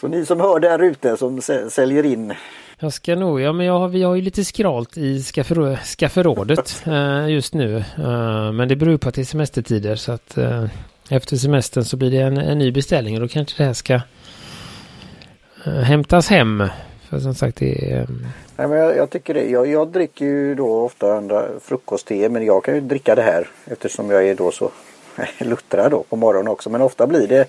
så 0.00 0.08
ni 0.08 0.26
som 0.26 0.40
hör 0.40 0.60
där 0.60 0.82
ute 0.82 1.16
som 1.16 1.40
säljer 1.70 2.06
in. 2.06 2.34
Jag 2.78 2.92
ska 2.92 3.16
nog, 3.16 3.40
ja 3.40 3.52
men 3.52 3.66
jag 3.66 3.78
har, 3.78 3.88
vi 3.88 4.02
har 4.02 4.14
ju 4.14 4.22
lite 4.22 4.44
skralt 4.44 4.96
i 4.96 5.22
skafferå, 5.22 5.76
skafferrådet 5.76 6.82
eh, 6.86 7.28
just 7.28 7.54
nu. 7.54 7.76
Eh, 7.76 8.52
men 8.52 8.68
det 8.68 8.76
beror 8.76 8.96
på 8.96 9.08
att 9.08 9.14
det 9.14 9.20
är 9.20 9.24
semestertider 9.24 9.96
så 9.96 10.12
att 10.12 10.38
eh, 10.38 10.64
efter 11.10 11.36
semestern 11.36 11.84
så 11.84 11.96
blir 11.96 12.10
det 12.10 12.16
en, 12.16 12.36
en 12.36 12.58
ny 12.58 12.72
beställning 12.72 13.14
och 13.14 13.20
då 13.20 13.28
kanske 13.28 13.62
det 13.62 13.66
här 13.66 13.72
ska 13.72 13.94
eh, 15.64 15.72
hämtas 15.72 16.28
hem. 16.28 16.64
För 17.08 17.18
som 17.18 17.34
sagt 17.34 17.56
det 17.58 17.92
är... 17.92 18.06
Nej, 18.56 18.68
men 18.68 18.78
jag, 18.78 18.96
jag 18.96 19.10
tycker 19.10 19.34
det. 19.34 19.50
Jag, 19.50 19.66
jag, 19.66 19.88
dricker 19.88 20.24
ju 20.24 20.54
då 20.54 20.80
ofta 20.80 21.12
andra 21.12 21.44
frukostte 21.62 22.28
men 22.28 22.44
jag 22.44 22.64
kan 22.64 22.74
ju 22.74 22.80
dricka 22.80 23.14
det 23.14 23.22
här 23.22 23.48
eftersom 23.64 24.10
jag 24.10 24.28
är 24.28 24.34
då 24.34 24.50
så 24.50 24.70
luttrad 25.38 25.90
då 25.90 26.04
på 26.08 26.16
morgonen 26.16 26.48
också. 26.48 26.70
Men 26.70 26.82
ofta 26.82 27.06
blir 27.06 27.28
det 27.28 27.48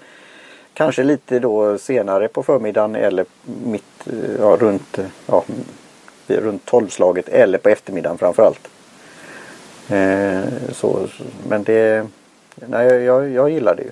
Kanske 0.74 1.04
lite 1.04 1.40
då 1.40 1.78
senare 1.78 2.28
på 2.28 2.44
förmiddagen 2.44 2.96
eller 2.96 3.26
mitt, 3.66 4.08
ja, 4.40 4.58
runt, 4.60 5.00
ja, 5.28 5.44
runt 6.28 6.66
tolvslaget 6.66 7.30
eller 7.30 7.58
på 7.58 7.70
eftermiddagen 7.70 8.18
framförallt. 8.18 8.68
Eh, 9.90 10.42
så, 10.72 11.08
men 11.48 11.64
det, 11.64 12.08
nej, 12.56 12.88
jag, 12.88 13.30
jag 13.30 13.50
gillar 13.50 13.76
det 13.76 13.84
ju. 13.84 13.92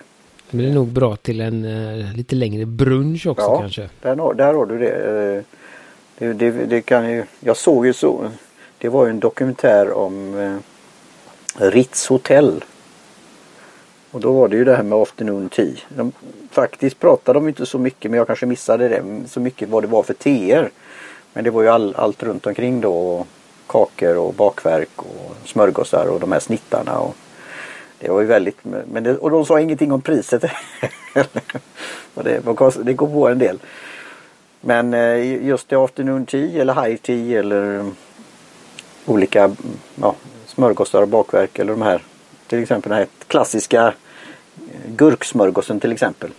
Det 0.52 0.58
blir 0.58 0.74
nog 0.74 0.88
bra 0.88 1.16
till 1.16 1.42
en 1.42 1.66
uh, 1.66 2.16
lite 2.16 2.36
längre 2.36 2.66
brunch 2.66 3.28
också 3.28 3.46
ja, 3.46 3.60
kanske. 3.60 3.90
Där, 4.02 4.34
där 4.34 4.54
har 4.54 4.66
du 4.66 4.80
det. 4.80 4.92
Uh, 4.92 5.44
det, 6.18 6.34
det, 6.34 6.52
det, 6.52 6.82
kan 6.82 7.12
ju, 7.12 7.24
jag 7.40 7.58
såg 7.58 7.86
ju 7.86 7.94
så. 7.94 8.30
Det 8.78 8.90
var 8.90 9.06
ju 9.06 9.10
en 9.10 9.20
dokumentär 9.20 9.92
om 9.92 10.34
uh, 10.34 10.58
Ritz 11.58 12.08
hotell. 12.08 12.64
Och 14.12 14.20
då 14.20 14.32
var 14.32 14.48
det 14.48 14.56
ju 14.56 14.64
det 14.64 14.76
här 14.76 14.84
med 14.84 14.98
afternoon 14.98 15.50
tea. 15.50 15.76
De, 15.90 16.12
faktiskt 16.52 17.00
pratade 17.00 17.40
de 17.40 17.48
inte 17.48 17.66
så 17.66 17.80
mycket 17.80 18.12
men 18.12 18.18
jag 18.18 18.28
kanske 18.28 18.46
missade 18.46 18.88
det. 18.88 19.04
Så 19.28 19.40
mycket 19.40 19.70
vad 19.70 19.84
det 19.84 19.88
var 19.88 20.04
för 20.04 20.14
teer. 20.14 20.70
Men 21.34 21.44
det 21.44 21.50
var 21.50 21.62
ju 21.62 21.68
all, 21.68 21.96
allt 21.96 22.24
runt 22.24 22.48
omkring 22.48 22.82
då. 22.82 23.26
Kakor 23.68 24.18
och 24.18 24.34
bakverk 24.34 24.90
och 24.96 25.36
smörgåsar 25.46 26.06
och 26.06 26.20
de 26.20 26.32
här 26.32 26.40
snittarna. 26.40 27.00
Och 27.00 27.16
det 28.00 28.10
var 28.10 28.22
ju 28.22 28.28
väldigt, 28.28 28.58
men 28.92 29.04
det, 29.04 29.18
och 29.18 29.30
de 29.30 29.46
sa 29.46 29.60
ingenting 29.60 29.92
om 29.92 30.02
priset. 30.02 30.44
och 32.14 32.24
det, 32.24 32.42
det 32.84 32.94
går 32.94 33.08
på 33.08 33.28
en 33.28 33.40
del. 33.40 33.60
Men 34.62 34.94
eh, 34.94 35.46
just 35.48 35.70
det 35.70 35.76
afternoon 35.76 36.26
tea 36.26 36.62
eller 36.62 36.84
high 36.84 36.96
tea 36.96 37.40
eller 37.40 37.86
olika 39.06 39.52
ja, 40.02 40.16
smörgåsar 40.46 41.02
och 41.02 41.08
bakverk 41.08 41.60
eller 41.60 41.72
de 41.72 41.82
här. 41.82 42.02
Till 42.50 42.60
exempel 42.60 42.90
den 42.90 42.98
här 42.98 43.08
klassiska 43.28 43.88
eh, 43.88 44.92
gurksmörgåsen 44.96 45.80
till 45.80 45.92
exempel. 45.92 46.30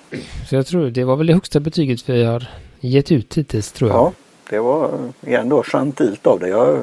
Så 0.48 0.54
jag 0.54 0.66
tror 0.66 0.90
det 0.90 1.04
var 1.04 1.16
väl 1.16 1.26
det 1.26 1.34
högsta 1.34 1.60
betyget 1.60 2.08
vi 2.08 2.24
har 2.24 2.46
gett 2.80 3.12
ut 3.12 3.38
hittills 3.38 3.72
tror 3.72 3.90
jag. 3.90 3.98
Ja, 3.98 4.12
det 4.50 4.58
var 4.58 4.90
ändå 5.22 5.62
gentilt 5.62 6.26
av 6.26 6.40
dig. 6.40 6.50
Jag, 6.50 6.78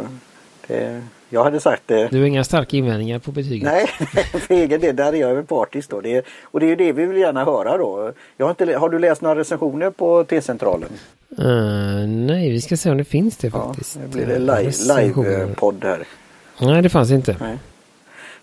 det, 0.68 1.02
jag 1.30 1.44
hade 1.44 1.60
sagt 1.60 1.84
det. 1.86 2.08
Du 2.08 2.20
har 2.20 2.26
inga 2.26 2.44
starka 2.44 2.78
invändningar 2.78 3.20
på 3.20 3.32
betyget? 3.32 3.64
Nej, 3.64 3.88
för 4.48 4.54
egen 4.54 4.82
del. 4.82 4.96
Där 4.96 5.14
är 5.14 5.18
jag 5.18 5.36
väl 5.36 5.46
partisk 5.46 5.90
då. 5.90 6.02
Det, 6.02 6.26
och 6.44 6.60
det 6.60 6.66
är 6.66 6.70
ju 6.70 6.76
det 6.76 6.92
vi 6.92 7.06
vill 7.06 7.18
gärna 7.18 7.46
höra 7.46 7.78
då. 7.78 8.12
Jag 8.38 8.46
har, 8.46 8.50
inte, 8.50 8.78
har 8.78 8.90
du 8.90 9.00
läst 9.00 9.22
några 9.22 9.40
recensioner 9.40 9.90
på 9.90 10.24
T-centralen? 10.24 10.90
Uh, 11.40 12.08
nej, 12.08 12.52
vi 12.52 12.62
ska 12.62 12.78
se 12.78 12.92
om 12.92 12.98
det 12.98 13.04
finns 13.04 13.38
det 13.38 13.52
faktiskt. 13.52 13.96
Ja, 13.96 14.02
det 14.02 14.08
blir 14.08 14.26
det 14.26 14.40
live-podd 14.40 15.74
live 15.74 15.88
här. 15.88 16.08
Nej, 16.62 16.82
det 16.82 16.90
fanns 16.90 17.12
inte. 17.12 17.36
Nej. 17.40 17.58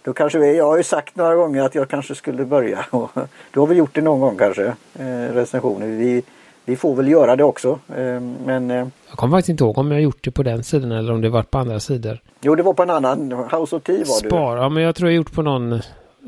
Då 0.05 0.13
kanske 0.13 0.39
vi, 0.39 0.57
jag 0.57 0.67
har 0.67 0.77
ju 0.77 0.83
sagt 0.83 1.17
några 1.17 1.35
gånger 1.35 1.63
att 1.63 1.75
jag 1.75 1.89
kanske 1.89 2.15
skulle 2.15 2.45
börja. 2.45 2.87
du 3.51 3.61
har 3.61 3.67
väl 3.67 3.77
gjort 3.77 3.95
det 3.95 4.01
någon 4.01 4.21
gång 4.21 4.37
kanske? 4.37 4.75
Eh, 4.99 5.35
recensioner. 5.35 5.87
Vi, 5.87 6.23
vi 6.65 6.77
får 6.77 6.95
väl 6.95 7.09
göra 7.09 7.37
det 7.37 7.45
också. 7.45 7.79
Eh, 7.97 8.21
men, 8.47 8.71
eh, 8.71 8.87
jag 9.09 9.17
kommer 9.17 9.37
faktiskt 9.37 9.49
inte 9.49 9.65
ihåg 9.65 9.79
om 9.79 9.91
jag 9.91 10.01
gjort 10.01 10.25
det 10.25 10.31
på 10.31 10.43
den 10.43 10.65
sidan 10.65 10.93
eller 10.93 11.13
om 11.13 11.21
det 11.21 11.29
var 11.29 11.43
på 11.43 11.59
andra 11.59 11.81
sidor. 11.81 12.21
Jo, 12.41 12.55
det 12.55 12.63
var 12.63 12.75
på 12.75 12.83
en 12.83 12.91
annan. 12.91 13.33
House 13.33 13.77
of 13.77 13.83
Tea 13.83 13.99
var 13.99 14.05
Spar, 14.05 14.57
du. 14.57 14.63
Ja, 14.63 14.69
men 14.69 14.83
jag 14.83 14.95
tror 14.95 15.11
jag 15.11 15.17
gjort 15.17 15.33
på 15.33 15.43
någon. 15.43 15.73
Eh, 15.73 15.81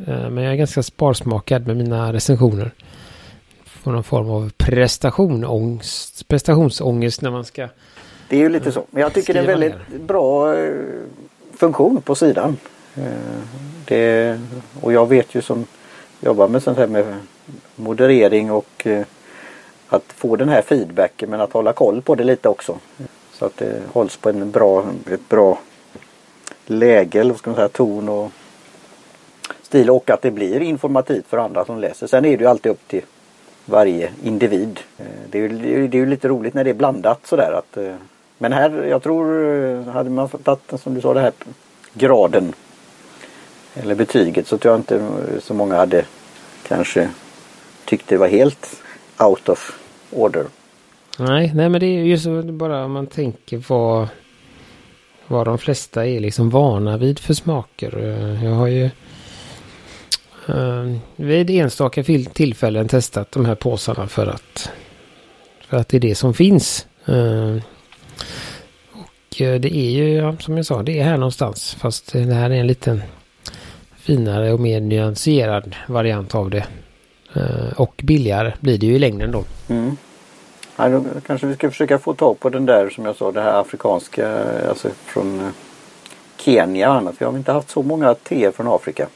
men 0.06 0.36
jag 0.36 0.52
är 0.52 0.56
ganska 0.56 0.82
sparsmakad 0.82 1.66
med 1.66 1.76
mina 1.76 2.12
recensioner. 2.12 2.70
Får 3.64 3.92
någon 3.92 4.04
form 4.04 4.30
av 4.30 4.50
prestationsångest, 4.56 6.28
prestationsångest 6.28 7.22
när 7.22 7.30
man 7.30 7.44
ska. 7.44 7.68
Det 8.28 8.36
är 8.36 8.40
ju 8.40 8.48
lite 8.48 8.72
så. 8.72 8.84
Men 8.90 9.02
jag 9.02 9.12
tycker 9.12 9.34
det 9.34 9.38
är 9.38 9.42
en 9.42 9.48
väldigt 9.60 9.90
ner. 9.90 9.98
bra 9.98 10.54
eh, 10.54 10.74
funktion 11.52 12.02
på 12.02 12.14
sidan. 12.14 12.56
Eh, 12.96 13.40
det, 13.84 14.38
och 14.80 14.92
jag 14.92 15.08
vet 15.08 15.34
ju 15.34 15.42
som 15.42 15.66
jobbar 16.20 16.48
med 16.48 16.62
sånt 16.62 16.78
här 16.78 16.86
med 16.86 17.14
moderering 17.76 18.50
och 18.50 18.86
eh, 18.86 19.06
att 19.88 20.12
få 20.12 20.36
den 20.36 20.48
här 20.48 20.62
feedbacken 20.62 21.30
men 21.30 21.40
att 21.40 21.52
hålla 21.52 21.72
koll 21.72 22.02
på 22.02 22.14
det 22.14 22.24
lite 22.24 22.48
också. 22.48 22.78
Så 23.32 23.44
att 23.44 23.56
det 23.56 23.82
hålls 23.92 24.16
på 24.16 24.28
en 24.28 24.50
bra, 24.50 24.84
ett 25.10 25.28
bra 25.28 25.58
läge, 26.66 27.20
eller 27.20 27.34
ska 27.34 27.50
man 27.50 27.56
säga, 27.56 27.68
ton 27.68 28.08
och 28.08 28.30
stil 29.62 29.90
och 29.90 30.10
att 30.10 30.22
det 30.22 30.30
blir 30.30 30.62
informativt 30.62 31.26
för 31.28 31.38
andra 31.38 31.64
som 31.64 31.78
läser. 31.78 32.06
Sen 32.06 32.24
är 32.24 32.36
det 32.36 32.44
ju 32.44 32.50
alltid 32.50 32.72
upp 32.72 32.88
till 32.88 33.02
varje 33.64 34.10
individ. 34.24 34.80
Eh, 34.98 35.04
det 35.30 35.38
är 35.38 35.42
ju, 35.42 35.88
det 35.88 35.98
är 35.98 36.00
ju 36.00 36.06
lite 36.06 36.28
roligt 36.28 36.54
när 36.54 36.64
det 36.64 36.70
är 36.70 36.74
blandat 36.74 37.26
sådär 37.26 37.52
att 37.52 37.78
men 38.38 38.52
här, 38.52 38.84
jag 38.90 39.02
tror, 39.02 39.90
hade 39.90 40.10
man 40.10 40.28
tagit 40.28 40.80
som 40.82 40.94
du 40.94 41.00
sa 41.00 41.14
det 41.14 41.20
här 41.20 41.32
graden 41.94 42.54
eller 43.82 43.94
betyget 43.94 44.46
så 44.46 44.58
tror 44.58 44.72
jag 44.72 44.80
inte 44.80 45.00
så 45.42 45.54
många 45.54 45.76
hade 45.76 46.04
kanske 46.68 47.08
tyckt 47.84 48.08
det 48.08 48.16
var 48.16 48.28
helt 48.28 48.82
out 49.18 49.48
of 49.48 49.78
order. 50.10 50.44
Nej, 51.18 51.52
nej 51.54 51.68
men 51.68 51.80
det 51.80 51.86
är 51.86 52.04
ju 52.04 52.18
så 52.18 52.42
bara 52.42 52.84
om 52.84 52.92
man 52.92 53.06
tänker 53.06 53.62
vad, 53.68 54.08
vad 55.26 55.46
de 55.46 55.58
flesta 55.58 56.06
är 56.06 56.20
liksom 56.20 56.50
vana 56.50 56.96
vid 56.96 57.18
för 57.18 57.34
smaker. 57.34 57.98
Eh, 57.98 58.44
jag 58.44 58.52
har 58.54 58.66
ju 58.66 58.90
uh, 60.48 60.96
vid 61.16 61.50
enstaka 61.50 62.04
tillfällen 62.32 62.88
testat 62.88 63.32
de 63.32 63.44
här 63.44 63.54
påsarna 63.54 64.06
för 64.06 64.26
att 64.26 64.70
för 65.68 65.76
att 65.76 65.88
det 65.88 65.96
är 65.96 66.00
det 66.00 66.14
som 66.14 66.34
finns. 66.34 66.86
Uh, 67.08 67.56
och 68.92 69.36
det 69.38 69.76
är 69.76 69.90
ju, 69.90 70.14
ja, 70.14 70.36
som 70.38 70.56
jag 70.56 70.66
sa, 70.66 70.82
det 70.82 71.00
är 71.00 71.04
här 71.04 71.16
någonstans. 71.16 71.74
Fast 71.74 72.12
det 72.12 72.34
här 72.34 72.50
är 72.50 72.54
en 72.54 72.66
liten 72.66 73.02
finare 74.06 74.52
och 74.52 74.60
mer 74.60 74.80
nyanserad 74.80 75.76
variant 75.86 76.34
av 76.34 76.50
det. 76.50 76.66
Uh, 77.36 77.72
och 77.76 78.02
billigare 78.04 78.52
blir 78.60 78.78
det 78.78 78.86
ju 78.86 78.94
i 78.94 78.98
längden 78.98 79.32
då. 79.32 79.44
Mm. 79.68 79.96
Ja, 80.76 80.88
då 80.88 81.04
kanske 81.26 81.46
vi 81.46 81.54
ska 81.54 81.70
försöka 81.70 81.98
få 81.98 82.14
tag 82.14 82.40
på 82.40 82.48
den 82.48 82.66
där 82.66 82.90
som 82.90 83.04
jag 83.04 83.16
sa 83.16 83.32
det 83.32 83.40
här 83.40 83.60
afrikanska 83.60 84.44
alltså 84.68 84.88
från 85.04 85.40
eh, 85.40 85.46
Kenya 86.36 86.90
och 86.90 86.96
annat. 86.96 87.14
Vi 87.18 87.24
har 87.24 87.36
inte 87.36 87.52
haft 87.52 87.70
så 87.70 87.82
många 87.82 88.14
teer 88.14 88.50
från 88.50 88.68
Afrika. 88.68 89.06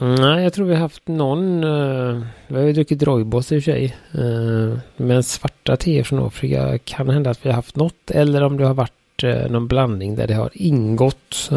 Nej, 0.00 0.42
jag 0.42 0.52
tror 0.52 0.66
vi 0.66 0.74
har 0.74 0.80
haft 0.80 1.08
någon. 1.08 1.64
Uh, 1.64 2.22
vi 2.46 2.56
har 2.56 2.62
ju 2.62 2.72
druckit 2.72 3.02
Roibos 3.02 3.52
i 3.52 3.58
och 3.58 3.62
för 3.62 3.72
sig. 3.72 3.96
Uh, 4.18 4.78
men 4.96 5.22
svarta 5.22 5.76
teer 5.76 6.02
från 6.02 6.26
Afrika 6.26 6.78
kan 6.78 7.08
hända 7.08 7.30
att 7.30 7.46
vi 7.46 7.48
har 7.48 7.56
haft 7.56 7.76
något. 7.76 8.10
Eller 8.10 8.42
om 8.42 8.56
det 8.56 8.66
har 8.66 8.74
varit 8.74 9.24
uh, 9.24 9.50
någon 9.50 9.66
blandning 9.66 10.16
där 10.16 10.26
det 10.26 10.34
har 10.34 10.50
ingått 10.52 11.50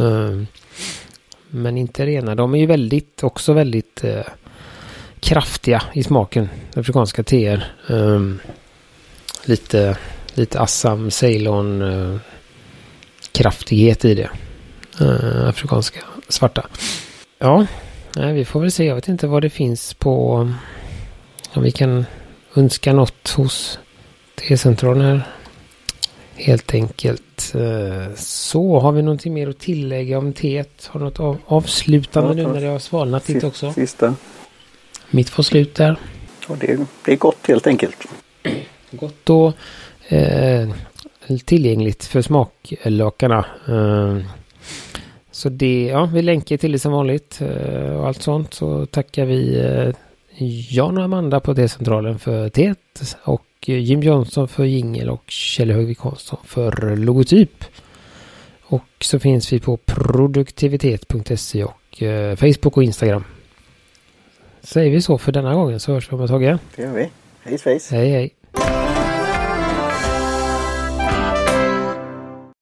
men 1.50 1.78
inte 1.78 2.06
rena. 2.06 2.36
De 2.36 2.56
är 2.56 2.60
ju 2.60 2.66
väldigt, 2.66 3.24
också 3.24 3.54
väldigt 3.54 4.04
eh, 4.04 4.24
kraftiga 5.20 5.84
i 5.94 6.04
smaken. 6.04 6.50
Afrikanska 6.76 7.24
teer. 7.24 7.74
Um, 7.88 8.40
lite, 9.46 9.98
lite 10.34 10.60
Assam, 10.60 11.12
Ceylon 11.12 11.82
uh, 11.82 12.20
kraftighet 13.32 14.06
i 14.06 14.16
det. 14.16 14.30
Uh, 15.02 15.48
afrikanska 15.50 16.00
svarta. 16.28 16.66
Ja, 17.38 17.66
nej, 18.16 18.34
vi 18.34 18.46
får 18.46 18.62
väl 18.62 18.72
se. 18.72 18.86
Jag 18.86 18.96
vet 18.96 19.08
inte 19.08 19.28
vad 19.28 19.42
det 19.42 19.50
finns 19.50 19.94
på... 19.94 20.36
Om 21.54 21.64
vi 21.64 21.72
kan 21.72 22.06
önska 22.56 22.94
något 22.94 23.30
hos 23.30 23.80
T-centralen 24.36 25.02
här. 25.02 25.39
Helt 26.40 26.74
enkelt. 26.74 27.54
Uh, 27.56 28.16
så, 28.16 28.80
har 28.80 28.92
vi 28.92 29.02
någonting 29.02 29.34
mer 29.34 29.50
att 29.50 29.60
tillägga 29.60 30.18
om 30.18 30.34
teet? 30.34 30.90
Har 30.92 31.00
något 31.00 31.20
av, 31.20 31.38
avslutande 31.46 32.34
nu 32.34 32.44
när 32.44 32.62
det 32.62 32.68
har 32.68 32.80
svalnat 32.80 33.30
lite 33.30 33.48
också? 33.48 33.74
Sista. 33.74 34.16
Mitt 35.12 35.30
får 35.30 35.44
slut 35.44 35.76
där. 35.76 36.00
Det, 36.60 36.80
det 37.06 37.12
är 37.12 37.16
gott 37.16 37.48
helt 37.48 37.68
enkelt. 37.68 38.08
Gott 38.92 39.30
och 39.30 39.54
eh, 40.14 40.70
tillgängligt 41.46 42.06
för 42.06 42.22
smaklökarna. 42.22 43.46
Eh, 43.68 44.18
så 45.32 45.50
det, 45.50 45.86
ja, 45.86 46.10
vi 46.14 46.22
länkar 46.22 46.58
till 46.58 46.72
det 46.72 46.80
som 46.80 46.92
vanligt 46.92 47.42
eh, 47.42 47.96
och 47.96 48.08
allt 48.08 48.22
sånt. 48.22 48.54
Så 48.54 48.86
tackar 48.86 49.26
vi 49.26 49.60
eh, 49.60 49.96
Jan 50.70 50.98
och 50.98 51.04
Amanda 51.04 51.40
på 51.40 51.56
T-centralen 51.56 52.20
för 52.20 52.50
teet 52.50 53.18
och 53.24 53.46
Jim 53.68 54.02
Johnson 54.02 54.48
för 54.48 54.64
jingel 54.64 55.10
och 55.10 55.24
Kjell 55.28 55.72
Högvik 55.72 56.00
Hansson 56.00 56.40
för 56.44 56.96
logotyp. 56.96 57.66
Och 58.62 58.84
så 59.02 59.20
finns 59.20 59.54
vi 59.54 59.60
på 59.60 59.78
produktivitet.se 59.78 61.64
och 61.64 62.04
eh, 62.04 62.36
Facebook 62.36 62.78
och 62.78 62.84
Instagram. 62.84 63.24
Säger 64.62 64.92
vi 64.92 65.02
så 65.02 65.18
för 65.18 65.32
denna 65.32 65.54
gången 65.54 65.80
så 65.80 65.94
hörs 65.94 66.12
vi 66.12 66.16
om 66.16 66.22
ett 66.22 66.30
tag 66.30 66.44
igen. 66.44 66.60
Det 66.76 66.82
gör 66.82 66.94
vi. 66.94 67.10
Hej 67.44 67.58
svejs. 67.58 67.92
Hej 67.92 68.10
hej. 68.10 68.39